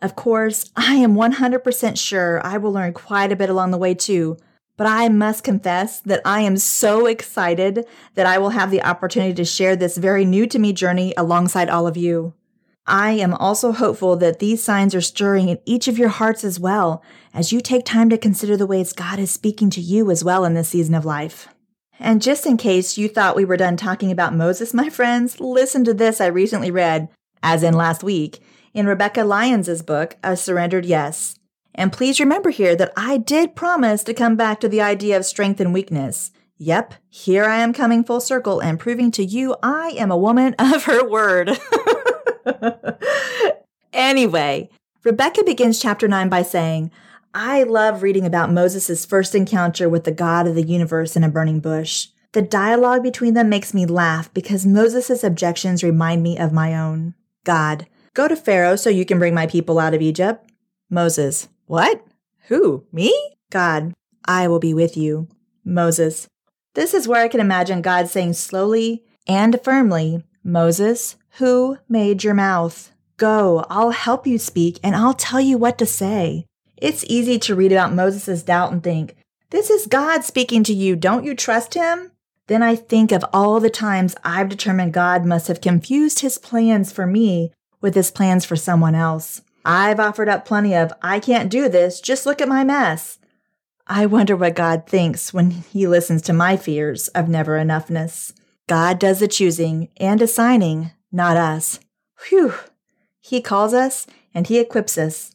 Of 0.00 0.16
course, 0.16 0.70
I 0.76 0.94
am 0.94 1.14
100% 1.14 1.98
sure 1.98 2.40
I 2.44 2.56
will 2.56 2.72
learn 2.72 2.92
quite 2.92 3.32
a 3.32 3.36
bit 3.36 3.50
along 3.50 3.72
the 3.72 3.78
way 3.78 3.94
too, 3.94 4.36
but 4.78 4.86
I 4.86 5.10
must 5.10 5.44
confess 5.44 6.00
that 6.00 6.22
I 6.24 6.40
am 6.40 6.56
so 6.56 7.06
excited 7.06 7.84
that 8.14 8.26
I 8.26 8.38
will 8.38 8.50
have 8.50 8.70
the 8.70 8.82
opportunity 8.82 9.34
to 9.34 9.44
share 9.44 9.76
this 9.76 9.98
very 9.98 10.24
new 10.24 10.46
to 10.46 10.58
me 10.58 10.72
journey 10.72 11.12
alongside 11.16 11.68
all 11.68 11.86
of 11.86 11.96
you. 11.96 12.32
I 12.86 13.10
am 13.10 13.34
also 13.34 13.72
hopeful 13.72 14.16
that 14.16 14.38
these 14.38 14.62
signs 14.62 14.94
are 14.94 15.02
stirring 15.02 15.50
in 15.50 15.58
each 15.66 15.88
of 15.88 15.98
your 15.98 16.08
hearts 16.08 16.44
as 16.44 16.58
well 16.58 17.02
as 17.34 17.52
you 17.52 17.60
take 17.60 17.84
time 17.84 18.08
to 18.08 18.16
consider 18.16 18.56
the 18.56 18.66
ways 18.66 18.94
God 18.94 19.18
is 19.18 19.30
speaking 19.30 19.68
to 19.70 19.80
you 19.80 20.10
as 20.10 20.24
well 20.24 20.44
in 20.46 20.54
this 20.54 20.70
season 20.70 20.94
of 20.94 21.04
life. 21.04 21.48
And 21.98 22.22
just 22.22 22.46
in 22.46 22.56
case 22.56 22.96
you 22.96 23.08
thought 23.08 23.36
we 23.36 23.44
were 23.44 23.56
done 23.56 23.76
talking 23.76 24.12
about 24.12 24.34
Moses, 24.34 24.72
my 24.72 24.88
friends, 24.88 25.40
listen 25.40 25.84
to 25.84 25.92
this 25.92 26.20
I 26.20 26.26
recently 26.26 26.70
read, 26.70 27.08
as 27.42 27.64
in 27.64 27.74
last 27.74 28.04
week, 28.04 28.40
in 28.72 28.86
Rebecca 28.86 29.24
Lyons' 29.24 29.82
book, 29.82 30.16
A 30.22 30.36
Surrendered 30.36 30.86
Yes. 30.86 31.37
And 31.78 31.92
please 31.92 32.18
remember 32.18 32.50
here 32.50 32.74
that 32.74 32.92
I 32.96 33.18
did 33.18 33.54
promise 33.54 34.02
to 34.02 34.12
come 34.12 34.34
back 34.34 34.58
to 34.60 34.68
the 34.68 34.80
idea 34.80 35.16
of 35.16 35.24
strength 35.24 35.60
and 35.60 35.72
weakness. 35.72 36.32
Yep, 36.56 36.94
here 37.08 37.44
I 37.44 37.58
am 37.58 37.72
coming 37.72 38.02
full 38.02 38.20
circle 38.20 38.58
and 38.58 38.80
proving 38.80 39.12
to 39.12 39.24
you 39.24 39.54
I 39.62 39.90
am 39.96 40.10
a 40.10 40.16
woman 40.16 40.54
of 40.58 40.86
her 40.86 41.08
word. 41.08 41.56
anyway, 43.92 44.68
Rebecca 45.04 45.44
begins 45.44 45.80
chapter 45.80 46.08
9 46.08 46.28
by 46.28 46.42
saying, 46.42 46.90
I 47.32 47.62
love 47.62 48.02
reading 48.02 48.26
about 48.26 48.50
Moses' 48.50 49.06
first 49.06 49.36
encounter 49.36 49.88
with 49.88 50.02
the 50.02 50.10
God 50.10 50.48
of 50.48 50.56
the 50.56 50.66
universe 50.66 51.14
in 51.14 51.22
a 51.22 51.28
burning 51.28 51.60
bush. 51.60 52.08
The 52.32 52.42
dialogue 52.42 53.04
between 53.04 53.34
them 53.34 53.48
makes 53.48 53.72
me 53.72 53.86
laugh 53.86 54.34
because 54.34 54.66
Moses' 54.66 55.22
objections 55.22 55.84
remind 55.84 56.24
me 56.24 56.38
of 56.38 56.52
my 56.52 56.76
own. 56.76 57.14
God, 57.44 57.86
go 58.14 58.26
to 58.26 58.34
Pharaoh 58.34 58.74
so 58.74 58.90
you 58.90 59.04
can 59.04 59.20
bring 59.20 59.32
my 59.32 59.46
people 59.46 59.78
out 59.78 59.94
of 59.94 60.02
Egypt. 60.02 60.50
Moses, 60.90 61.48
what? 61.68 62.02
Who? 62.48 62.86
Me? 62.90 63.14
God, 63.50 63.92
I 64.24 64.48
will 64.48 64.58
be 64.58 64.72
with 64.72 64.96
you. 64.96 65.28
Moses, 65.64 66.26
this 66.74 66.94
is 66.94 67.06
where 67.06 67.22
I 67.22 67.28
can 67.28 67.40
imagine 67.40 67.82
God 67.82 68.08
saying 68.08 68.32
slowly 68.32 69.04
and 69.26 69.60
firmly, 69.62 70.24
Moses, 70.42 71.16
who 71.32 71.76
made 71.86 72.24
your 72.24 72.32
mouth? 72.32 72.90
Go, 73.18 73.66
I'll 73.68 73.90
help 73.90 74.26
you 74.26 74.38
speak 74.38 74.80
and 74.82 74.96
I'll 74.96 75.12
tell 75.12 75.40
you 75.40 75.58
what 75.58 75.76
to 75.78 75.86
say. 75.86 76.46
It's 76.78 77.04
easy 77.06 77.38
to 77.40 77.54
read 77.54 77.72
about 77.72 77.92
Moses' 77.92 78.42
doubt 78.42 78.72
and 78.72 78.82
think, 78.82 79.14
this 79.50 79.68
is 79.68 79.86
God 79.86 80.24
speaking 80.24 80.64
to 80.64 80.72
you. 80.72 80.96
Don't 80.96 81.24
you 81.24 81.34
trust 81.34 81.74
him? 81.74 82.12
Then 82.46 82.62
I 82.62 82.76
think 82.76 83.12
of 83.12 83.26
all 83.30 83.60
the 83.60 83.68
times 83.68 84.16
I've 84.24 84.48
determined 84.48 84.94
God 84.94 85.26
must 85.26 85.48
have 85.48 85.60
confused 85.60 86.20
his 86.20 86.38
plans 86.38 86.92
for 86.92 87.06
me 87.06 87.52
with 87.82 87.94
his 87.94 88.10
plans 88.10 88.46
for 88.46 88.56
someone 88.56 88.94
else. 88.94 89.42
I've 89.70 90.00
offered 90.00 90.30
up 90.30 90.46
plenty 90.46 90.74
of, 90.74 90.94
I 91.02 91.20
can't 91.20 91.50
do 91.50 91.68
this, 91.68 92.00
just 92.00 92.24
look 92.24 92.40
at 92.40 92.48
my 92.48 92.64
mess. 92.64 93.18
I 93.86 94.06
wonder 94.06 94.34
what 94.34 94.54
God 94.54 94.86
thinks 94.86 95.34
when 95.34 95.50
he 95.50 95.86
listens 95.86 96.22
to 96.22 96.32
my 96.32 96.56
fears 96.56 97.08
of 97.08 97.28
never 97.28 97.58
enoughness. 97.58 98.32
God 98.66 98.98
does 98.98 99.20
the 99.20 99.28
choosing 99.28 99.90
and 99.98 100.22
assigning, 100.22 100.92
not 101.12 101.36
us. 101.36 101.80
Whew! 102.30 102.54
He 103.20 103.42
calls 103.42 103.74
us 103.74 104.06
and 104.32 104.46
he 104.46 104.58
equips 104.58 104.96
us. 104.96 105.34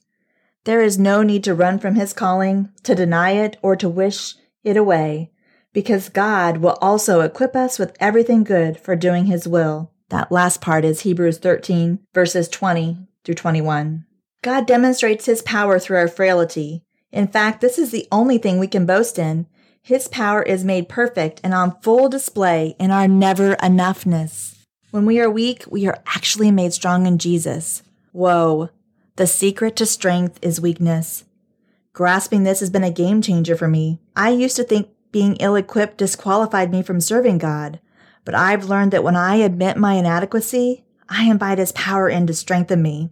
There 0.63 0.81
is 0.81 0.97
no 0.97 1.21
need 1.21 1.43
to 1.43 1.53
run 1.53 1.77
from 1.77 1.93
his 1.93 2.11
calling, 2.11 2.71
to 2.81 2.95
deny 2.95 3.33
it, 3.33 3.57
or 3.61 3.75
to 3.75 3.87
wish 3.87 4.33
it 4.63 4.75
away, 4.75 5.29
because 5.73 6.09
God 6.09 6.57
will 6.57 6.79
also 6.81 7.21
equip 7.21 7.55
us 7.55 7.77
with 7.77 7.95
everything 7.99 8.43
good 8.43 8.79
for 8.79 8.95
doing 8.95 9.25
his 9.25 9.47
will. 9.47 9.91
That 10.09 10.31
last 10.31 10.59
part 10.59 10.85
is 10.85 11.01
Hebrews 11.01 11.37
13, 11.37 11.99
verses 12.15 12.49
20 12.49 12.97
through 13.23 13.35
21. 13.35 14.07
God 14.43 14.67
demonstrates 14.67 15.25
his 15.25 15.41
power 15.41 15.79
through 15.79 15.97
our 15.97 16.09
frailty. 16.09 16.83
In 17.13 17.27
fact, 17.29 17.61
this 17.61 17.79
is 17.79 17.91
the 17.91 18.09
only 18.11 18.37
thing 18.37 18.59
we 18.59 18.67
can 18.67 18.85
boast 18.85 19.17
in. 19.17 19.47
His 19.81 20.09
power 20.09 20.43
is 20.43 20.65
made 20.65 20.89
perfect 20.89 21.39
and 21.45 21.53
on 21.53 21.79
full 21.79 22.09
display 22.09 22.75
in 22.77 22.91
our 22.91 23.07
never 23.07 23.55
enoughness. 23.55 24.57
When 24.91 25.05
we 25.05 25.21
are 25.21 25.29
weak, 25.29 25.63
we 25.69 25.87
are 25.87 25.97
actually 26.05 26.51
made 26.51 26.73
strong 26.73 27.07
in 27.07 27.19
Jesus. 27.19 27.83
Whoa, 28.11 28.69
the 29.15 29.27
secret 29.27 29.77
to 29.77 29.85
strength 29.85 30.39
is 30.41 30.59
weakness. 30.59 31.23
Grasping 31.93 32.43
this 32.43 32.59
has 32.59 32.69
been 32.69 32.83
a 32.83 32.91
game 32.91 33.21
changer 33.21 33.55
for 33.55 33.69
me. 33.69 34.01
I 34.13 34.31
used 34.31 34.57
to 34.57 34.65
think 34.65 34.89
being 35.13 35.37
ill 35.37 35.55
equipped 35.55 35.97
disqualified 35.97 36.69
me 36.69 36.83
from 36.83 36.99
serving 36.99 37.37
God, 37.37 37.79
but 38.25 38.35
I've 38.35 38.65
learned 38.65 38.91
that 38.91 39.05
when 39.05 39.15
I 39.15 39.35
admit 39.35 39.77
my 39.77 39.93
inadequacy, 39.93 40.83
I 41.07 41.29
invite 41.29 41.59
His 41.59 41.71
power 41.71 42.09
in 42.09 42.27
to 42.27 42.33
strengthen 42.33 42.81
me. 42.81 43.11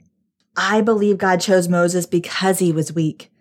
I 0.64 0.82
believe 0.82 1.18
God 1.18 1.42
chose 1.42 1.68
Moses 1.68 2.06
because 2.06 2.60
he 2.60 2.72
was 2.72 2.94
weak. 2.94 3.32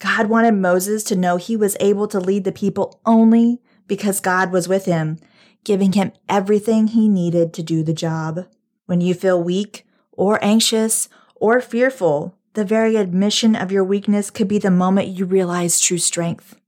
God 0.00 0.26
wanted 0.26 0.54
Moses 0.54 1.04
to 1.04 1.14
know 1.14 1.36
he 1.36 1.56
was 1.56 1.76
able 1.78 2.08
to 2.08 2.18
lead 2.18 2.42
the 2.42 2.50
people 2.50 3.00
only 3.06 3.62
because 3.86 4.18
God 4.18 4.50
was 4.50 4.66
with 4.66 4.84
him, 4.84 5.20
giving 5.62 5.92
him 5.92 6.10
everything 6.28 6.88
he 6.88 7.08
needed 7.08 7.54
to 7.54 7.62
do 7.62 7.84
the 7.84 7.92
job. 7.94 8.48
When 8.86 9.00
you 9.00 9.14
feel 9.14 9.40
weak 9.40 9.86
or 10.10 10.44
anxious 10.44 11.08
or 11.36 11.60
fearful, 11.60 12.36
the 12.54 12.64
very 12.64 12.96
admission 12.96 13.54
of 13.54 13.70
your 13.70 13.84
weakness 13.84 14.28
could 14.28 14.48
be 14.48 14.58
the 14.58 14.68
moment 14.68 15.06
you 15.06 15.24
realize 15.24 15.80
true 15.80 15.98
strength. 15.98 16.58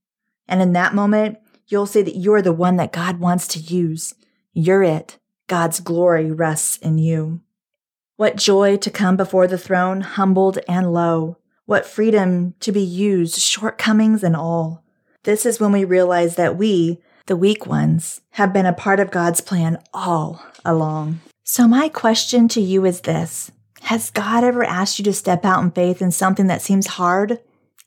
And 0.46 0.62
in 0.62 0.74
that 0.74 0.94
moment, 0.94 1.38
you'll 1.66 1.86
see 1.86 2.02
that 2.02 2.16
you're 2.16 2.40
the 2.40 2.52
one 2.52 2.76
that 2.76 2.92
God 2.92 3.18
wants 3.18 3.48
to 3.48 3.58
use. 3.58 4.14
You're 4.52 4.84
it. 4.84 5.18
God's 5.48 5.80
glory 5.80 6.30
rests 6.30 6.76
in 6.76 6.98
you. 6.98 7.40
What 8.18 8.34
joy 8.34 8.78
to 8.78 8.90
come 8.90 9.16
before 9.16 9.46
the 9.46 9.56
throne, 9.56 10.00
humbled 10.00 10.58
and 10.68 10.92
low. 10.92 11.36
What 11.66 11.86
freedom 11.86 12.54
to 12.58 12.72
be 12.72 12.82
used, 12.82 13.38
shortcomings 13.38 14.24
and 14.24 14.34
all. 14.34 14.82
This 15.22 15.46
is 15.46 15.60
when 15.60 15.70
we 15.70 15.84
realize 15.84 16.34
that 16.34 16.56
we, 16.56 17.00
The 17.26 17.36
weak 17.36 17.64
ones 17.64 18.20
have 18.30 18.52
been 18.52 18.66
a 18.66 18.72
part 18.72 18.98
of 18.98 19.12
God's 19.12 19.40
plan 19.40 19.78
all 19.94 20.42
along. 20.64 21.20
So, 21.44 21.68
my 21.68 21.88
question 21.88 22.48
to 22.48 22.60
you 22.60 22.84
is 22.84 23.02
this 23.02 23.52
Has 23.82 24.10
God 24.10 24.42
ever 24.42 24.64
asked 24.64 24.98
you 24.98 25.04
to 25.04 25.12
step 25.12 25.44
out 25.44 25.62
in 25.62 25.70
faith 25.70 26.02
in 26.02 26.10
something 26.10 26.48
that 26.48 26.60
seems 26.60 26.88
hard, 26.88 27.38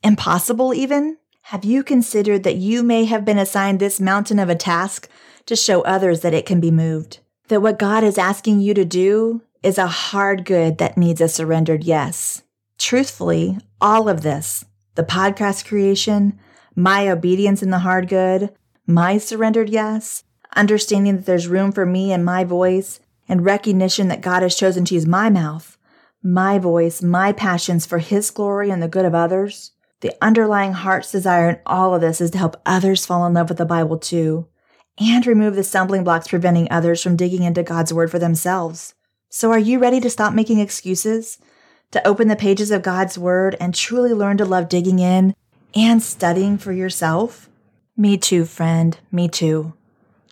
impossible 0.02 0.72
even? 0.72 1.18
Have 1.42 1.66
you 1.66 1.82
considered 1.82 2.42
that 2.44 2.56
you 2.56 2.82
may 2.82 3.04
have 3.04 3.26
been 3.26 3.36
assigned 3.36 3.80
this 3.80 4.00
mountain 4.00 4.38
of 4.38 4.48
a 4.48 4.54
task 4.54 5.10
to 5.44 5.54
show 5.54 5.82
others 5.82 6.22
that 6.22 6.32
it 6.32 6.46
can 6.46 6.58
be 6.58 6.70
moved? 6.70 7.18
That 7.48 7.60
what 7.60 7.78
God 7.78 8.02
is 8.02 8.16
asking 8.16 8.60
you 8.60 8.72
to 8.72 8.86
do 8.86 9.42
is 9.62 9.78
a 9.78 9.86
hard 9.86 10.44
good 10.44 10.78
that 10.78 10.98
needs 10.98 11.20
a 11.20 11.28
surrendered 11.28 11.84
yes. 11.84 12.42
Truthfully, 12.78 13.58
all 13.80 14.08
of 14.08 14.22
this, 14.22 14.64
the 14.94 15.04
podcast 15.04 15.66
creation, 15.66 16.38
my 16.74 17.08
obedience 17.08 17.62
in 17.62 17.70
the 17.70 17.80
hard 17.80 18.08
good, 18.08 18.52
my 18.86 19.18
surrendered 19.18 19.68
yes, 19.68 20.24
understanding 20.56 21.16
that 21.16 21.26
there's 21.26 21.46
room 21.46 21.72
for 21.72 21.86
me 21.86 22.12
and 22.12 22.24
my 22.24 22.44
voice, 22.44 23.00
and 23.28 23.44
recognition 23.44 24.08
that 24.08 24.20
God 24.20 24.42
has 24.42 24.56
chosen 24.56 24.84
to 24.86 24.94
use 24.94 25.06
my 25.06 25.30
mouth, 25.30 25.78
my 26.22 26.58
voice, 26.58 27.02
my 27.02 27.32
passions 27.32 27.86
for 27.86 27.98
His 27.98 28.30
glory 28.30 28.70
and 28.70 28.82
the 28.82 28.88
good 28.88 29.04
of 29.04 29.14
others. 29.14 29.72
The 30.00 30.12
underlying 30.20 30.72
heart's 30.72 31.12
desire 31.12 31.50
in 31.50 31.58
all 31.64 31.94
of 31.94 32.00
this 32.00 32.20
is 32.20 32.32
to 32.32 32.38
help 32.38 32.60
others 32.66 33.06
fall 33.06 33.24
in 33.26 33.34
love 33.34 33.48
with 33.48 33.58
the 33.58 33.64
Bible 33.64 33.98
too, 33.98 34.48
and 34.98 35.24
remove 35.26 35.54
the 35.54 35.62
stumbling 35.64 36.02
blocks 36.02 36.28
preventing 36.28 36.68
others 36.70 37.02
from 37.02 37.16
digging 37.16 37.44
into 37.44 37.62
God's 37.62 37.94
Word 37.94 38.10
for 38.10 38.18
themselves. 38.18 38.94
So, 39.34 39.50
are 39.50 39.58
you 39.58 39.78
ready 39.78 39.98
to 40.00 40.10
stop 40.10 40.34
making 40.34 40.58
excuses? 40.58 41.38
To 41.92 42.06
open 42.06 42.28
the 42.28 42.36
pages 42.36 42.70
of 42.70 42.82
God's 42.82 43.16
Word 43.16 43.56
and 43.58 43.74
truly 43.74 44.12
learn 44.12 44.36
to 44.36 44.44
love 44.44 44.68
digging 44.68 44.98
in 44.98 45.34
and 45.74 46.02
studying 46.02 46.58
for 46.58 46.70
yourself? 46.70 47.48
Me 47.96 48.18
too, 48.18 48.44
friend. 48.44 48.98
Me 49.10 49.28
too. 49.28 49.72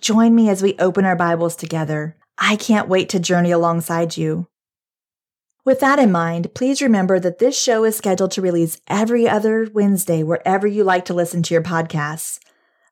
Join 0.01 0.35
me 0.35 0.49
as 0.49 0.61
we 0.61 0.75
open 0.77 1.03
our 1.03 1.15
Bibles 1.15 1.55
together. 1.55 2.15
I 2.37 2.55
can't 2.55 2.87
wait 2.87 3.09
to 3.09 3.19
journey 3.19 3.49
alongside 3.49 4.17
you. 4.17 4.45
With 5.65 5.79
that 5.79 5.97
in 5.97 6.11
mind, 6.11 6.53
please 6.53 6.79
remember 6.79 7.19
that 7.19 7.39
this 7.39 7.59
show 7.59 7.83
is 7.83 7.97
scheduled 7.97 8.29
to 8.33 8.41
release 8.41 8.79
every 8.87 9.27
other 9.27 9.67
Wednesday 9.73 10.21
wherever 10.21 10.67
you 10.67 10.83
like 10.83 11.05
to 11.05 11.15
listen 11.15 11.41
to 11.41 11.55
your 11.55 11.63
podcasts. 11.63 12.37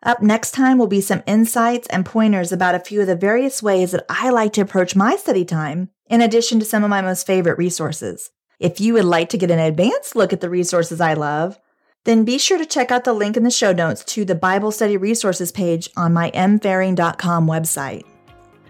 Up 0.02 0.24
next 0.24 0.52
time 0.52 0.80
will 0.80 0.88
be 0.88 1.02
some 1.02 1.22
insights 1.28 1.88
and 1.90 2.04
pointers 2.04 2.52
about 2.52 2.74
a 2.74 2.80
few 2.80 3.02
of 3.02 3.08
the 3.08 3.16
various 3.16 3.62
ways 3.62 3.92
that 3.92 4.06
I 4.10 4.32
like 4.32 4.54
to 4.54 4.62
approach 4.62 4.96
my 4.96 5.16
study 5.16 5.46
time, 5.46 5.90
in 6.10 6.22
addition 6.22 6.60
to 6.60 6.66
some 6.66 6.84
of 6.84 6.90
my 6.90 7.02
most 7.02 7.26
favorite 7.26 7.58
resources. 7.58 8.32
If 8.60 8.82
you 8.82 8.94
would 8.94 9.06
like 9.06 9.30
to 9.30 9.38
get 9.38 9.52
an 9.52 9.60
advanced 9.60 10.16
look 10.16 10.34
at 10.34 10.42
the 10.42 10.50
resources 10.50 11.00
I 11.00 11.14
love, 11.14 11.60
then 12.06 12.26
be 12.26 12.38
sure 12.38 12.58
to 12.58 12.66
check 12.66 12.92
out 12.92 13.04
the 13.04 13.14
link 13.14 13.38
in 13.38 13.44
the 13.44 13.52
show 13.52 13.72
notes 13.72 14.04
to 14.06 14.26
the 14.26 14.36
Bible 14.36 14.72
Study 14.72 14.98
Resources 14.98 15.52
page 15.52 15.90
on 15.96 16.14
my 16.14 16.32
mfahring.com 16.32 17.48
website. 17.48 18.04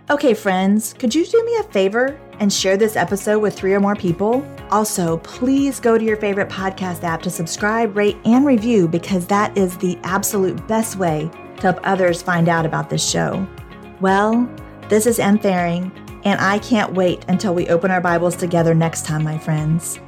Okay, 0.10 0.34
friends, 0.34 0.96
could 0.98 1.14
you 1.14 1.26
do 1.26 1.44
me 1.46 1.56
a 1.58 1.64
favor 1.64 2.20
and 2.40 2.52
share 2.52 2.78
this 2.78 2.96
episode 2.96 3.40
with 3.40 3.56
three 3.56 3.74
or 3.74 3.80
more 3.80 3.96
people? 3.96 4.44
Also, 4.72 5.18
please 5.18 5.80
go 5.80 5.98
to 5.98 6.04
your 6.04 6.18
favorite 6.18 6.50
podcast 6.50 7.04
app 7.04 7.22
to 7.22 7.30
subscribe, 7.30 7.96
rate, 7.96 8.18
and 8.26 8.46
review 8.46 8.88
because 8.88 9.28
that 9.28 9.56
is 9.56 9.78
the 9.78 10.00
absolute 10.04 10.68
best 10.68 10.96
way 10.96 11.30
to 11.58 11.62
help 11.62 11.80
others 11.84 12.24
find 12.24 12.50
out 12.50 12.66
about 12.66 12.90
this 12.90 13.08
show. 13.08 13.48
Well, 14.02 14.50
this 14.88 15.06
is 15.06 15.20
M. 15.20 15.38
Fahring, 15.38 15.92
and 16.24 16.40
I 16.40 16.60
can't 16.60 16.94
wait 16.94 17.26
until 17.28 17.54
we 17.54 17.68
open 17.70 17.92
our 17.92 18.02
Bibles 18.02 18.36
together 18.36 18.74
next 18.74 19.06
time, 19.06 19.24
my 19.24 19.38
friends. 19.38 20.00